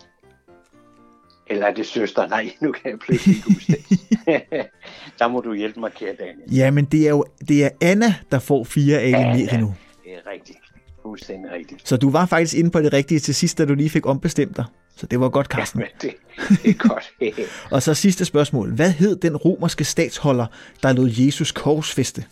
Eller 1.46 1.66
er 1.66 1.74
det 1.74 1.86
søster? 1.86 2.26
Nej, 2.28 2.52
nu 2.62 2.72
kan 2.72 2.90
jeg 2.90 2.98
pludselig 2.98 3.36
ikke 3.36 3.52
huske 3.52 3.72
det. 3.72 4.66
der 5.18 5.28
må 5.28 5.40
du 5.40 5.54
hjælpe 5.54 5.80
mig, 5.80 5.92
kære 5.92 6.14
Daniel. 6.18 6.54
Ja, 6.54 6.70
men 6.70 6.84
det 6.84 7.06
er 7.06 7.10
jo 7.10 7.24
det 7.48 7.64
er 7.64 7.70
Anna, 7.80 8.14
der 8.30 8.38
får 8.38 8.64
fire 8.64 8.98
alen 8.98 9.14
Anna. 9.14 9.32
Merino. 9.32 9.66
Det 10.04 10.12
er 10.14 10.30
rigtigt. 10.30 10.58
Fuldstændig 11.02 11.52
rigtigt. 11.52 11.88
Så 11.88 11.96
du 11.96 12.10
var 12.10 12.26
faktisk 12.26 12.56
inde 12.56 12.70
på 12.70 12.80
det 12.80 12.92
rigtige 12.92 13.20
til 13.20 13.34
sidst, 13.34 13.58
da 13.58 13.64
du 13.64 13.74
lige 13.74 13.90
fik 13.90 14.06
ombestemt 14.06 14.56
dig. 14.56 14.64
Så 14.96 15.06
det 15.06 15.20
var 15.20 15.28
godt, 15.28 15.46
Carsten. 15.46 15.80
Men 15.80 15.88
det, 16.02 16.14
det 16.62 16.70
er 16.70 16.88
godt. 16.88 17.12
Og 17.74 17.82
så 17.82 17.94
sidste 17.94 18.24
spørgsmål. 18.24 18.74
Hvad 18.74 18.90
hed 18.90 19.16
den 19.16 19.36
romerske 19.36 19.84
statsholder, 19.84 20.46
der 20.82 20.92
lod 20.92 21.10
Jesus 21.12 21.52
korsfeste? 21.52 22.24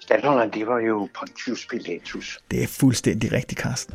Staldholderen, 0.00 0.50
det 0.50 0.66
var 0.66 0.78
jo 0.78 1.08
Pontius 1.18 1.66
Pilatus. 1.66 2.40
Det 2.50 2.62
er 2.62 2.66
fuldstændig 2.66 3.32
rigtigt, 3.32 3.60
Carsten. 3.60 3.94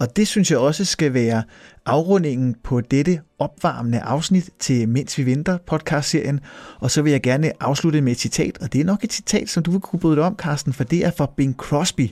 Og 0.00 0.16
det 0.16 0.28
synes 0.28 0.50
jeg 0.50 0.58
også 0.58 0.84
skal 0.84 1.14
være 1.14 1.42
afrundingen 1.86 2.54
på 2.62 2.80
dette 2.80 3.20
opvarmende 3.38 4.00
afsnit 4.00 4.50
til 4.58 4.88
Mens 4.88 5.18
vi 5.18 5.26
venter 5.26 5.58
podcastserien. 5.66 6.40
Og 6.80 6.90
så 6.90 7.02
vil 7.02 7.10
jeg 7.10 7.22
gerne 7.22 7.52
afslutte 7.62 8.00
med 8.00 8.12
et 8.12 8.18
citat, 8.18 8.58
og 8.62 8.72
det 8.72 8.80
er 8.80 8.84
nok 8.84 9.04
et 9.04 9.12
citat, 9.12 9.48
som 9.48 9.62
du 9.62 9.70
vil 9.70 9.80
kunne 9.80 10.00
bryde 10.00 10.16
dig 10.16 10.24
om, 10.24 10.36
Carsten, 10.36 10.72
for 10.72 10.84
det 10.84 11.04
er 11.04 11.10
fra 11.10 11.32
Bing 11.36 11.54
Crosby. 11.56 12.10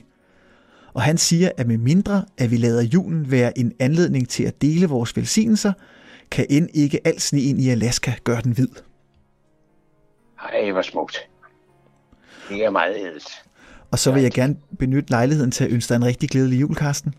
Og 0.93 1.01
han 1.01 1.17
siger, 1.17 1.51
at 1.57 1.67
med 1.67 1.77
mindre 1.77 2.25
at 2.37 2.51
vi 2.51 2.57
lader 2.57 2.81
julen 2.81 3.31
være 3.31 3.59
en 3.59 3.73
anledning 3.79 4.29
til 4.29 4.43
at 4.43 4.61
dele 4.61 4.87
vores 4.87 5.17
velsignelser, 5.17 5.73
kan 6.31 6.45
end 6.49 6.69
ikke 6.73 7.07
alt 7.07 7.21
sneen 7.21 7.59
i 7.59 7.69
Alaska 7.69 8.13
gøre 8.23 8.41
den 8.41 8.51
hvid. 8.51 8.69
Ej, 10.41 10.71
hvor 10.71 10.81
smukt. 10.81 11.17
Det 12.49 12.65
er 12.65 12.69
meget 12.69 12.95
ædelt. 12.95 13.27
Og 13.91 13.99
så 13.99 14.11
vil 14.11 14.21
jeg 14.21 14.31
gerne 14.31 14.55
benytte 14.79 15.09
lejligheden 15.09 15.51
til 15.51 15.63
at 15.63 15.71
ønske 15.71 15.89
dig 15.89 15.95
en 15.95 16.05
rigtig 16.05 16.29
glædelig 16.29 16.61
jul, 16.61 16.75
Carsten. 16.75 17.13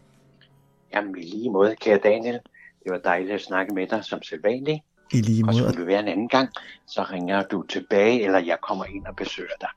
Jamen, 0.94 1.18
i 1.18 1.22
lige 1.22 1.50
måde, 1.50 1.76
kære 1.76 1.98
Daniel. 1.98 2.38
Det 2.84 2.92
var 2.92 2.98
dejligt 3.04 3.32
at 3.32 3.40
snakke 3.40 3.74
med 3.74 3.86
dig 3.86 4.04
som 4.04 4.22
sædvanligt. 4.22 4.80
I 5.12 5.20
lige 5.20 5.42
Og 5.44 5.46
måde. 5.46 5.56
skulle 5.58 5.76
det 5.76 5.86
være 5.86 6.00
en 6.00 6.08
anden 6.08 6.28
gang, 6.28 6.48
så 6.86 7.02
ringer 7.02 7.42
du 7.42 7.62
tilbage, 7.62 8.24
eller 8.24 8.38
jeg 8.38 8.58
kommer 8.62 8.84
ind 8.84 9.06
og 9.06 9.16
besøger 9.16 9.48
dig. 9.60 9.68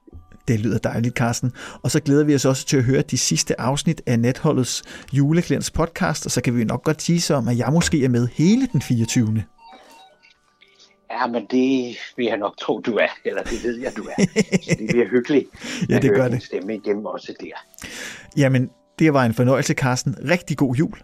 Det 0.48 0.60
lyder 0.60 0.78
dejligt, 0.78 1.16
Carsten. 1.16 1.52
Og 1.84 1.92
så 1.92 2.00
glæder 2.00 2.24
vi 2.24 2.36
os 2.36 2.46
også 2.46 2.66
til 2.66 2.78
at 2.78 2.84
høre 2.84 3.02
de 3.02 3.18
sidste 3.18 3.62
afsnit 3.62 4.02
af 4.06 4.20
Netholdets 4.20 4.84
juleklædens 5.14 5.72
podcast, 5.72 6.26
og 6.26 6.32
så 6.32 6.42
kan 6.42 6.58
vi 6.58 6.64
nok 6.64 6.84
godt 6.84 6.98
tease 6.98 7.36
om, 7.36 7.48
at 7.48 7.58
jeg 7.58 7.70
måske 7.74 8.06
er 8.06 8.10
med 8.10 8.28
hele 8.28 8.68
den 8.68 8.82
24. 8.82 9.44
Ja, 11.12 11.28
men 11.28 11.46
det 11.52 11.98
vil 12.18 12.26
jeg 12.26 12.38
nok 12.38 12.58
tro, 12.58 12.80
du 12.80 12.96
er. 12.96 13.08
Eller 13.26 13.44
det 13.44 13.64
ved 13.64 13.80
jeg, 13.80 13.92
du 13.98 14.04
er. 14.04 14.26
Så 14.64 14.76
det 14.80 14.88
bliver 14.90 15.08
hyggeligt. 15.10 15.48
Ja, 15.90 16.00
det 16.00 16.12
gør 16.16 16.28
det. 16.28 16.44
stemme 16.44 16.76
igennem 16.76 17.06
også 17.06 17.34
der. 17.40 17.84
Jamen, 18.38 18.70
det 19.00 19.14
var 19.14 19.26
en 19.26 19.34
fornøjelse, 19.34 19.74
Carsten. 19.74 20.16
Rigtig 20.30 20.58
god 20.58 20.76
jul. 20.76 20.98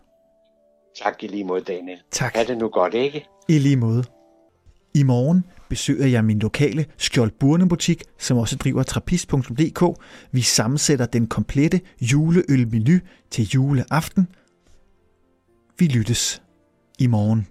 Tak 1.03 1.23
i 1.23 1.27
lige 1.27 1.43
måde, 1.43 1.61
Daniel. 1.61 1.97
Tak. 2.11 2.35
Ha' 2.35 2.43
det 2.43 2.57
nu 2.57 2.69
godt, 2.69 2.93
ikke? 2.93 3.25
I 3.47 3.57
lige 3.57 3.75
måde. 3.75 4.03
I 4.93 5.03
morgen 5.03 5.43
besøger 5.69 6.07
jeg 6.07 6.25
min 6.25 6.39
lokale 6.39 6.85
Skjold 6.97 7.31
Burne 7.39 7.69
butik, 7.69 8.03
som 8.17 8.37
også 8.37 8.55
driver 8.55 8.83
trappist.dk. 8.83 9.83
Vi 10.31 10.41
sammensætter 10.41 11.05
den 11.05 11.27
komplette 11.27 11.81
juleølmenu 12.01 12.99
til 13.31 13.49
juleaften. 13.49 14.27
Vi 15.79 15.87
lyttes 15.87 16.41
i 16.99 17.07
morgen. 17.07 17.47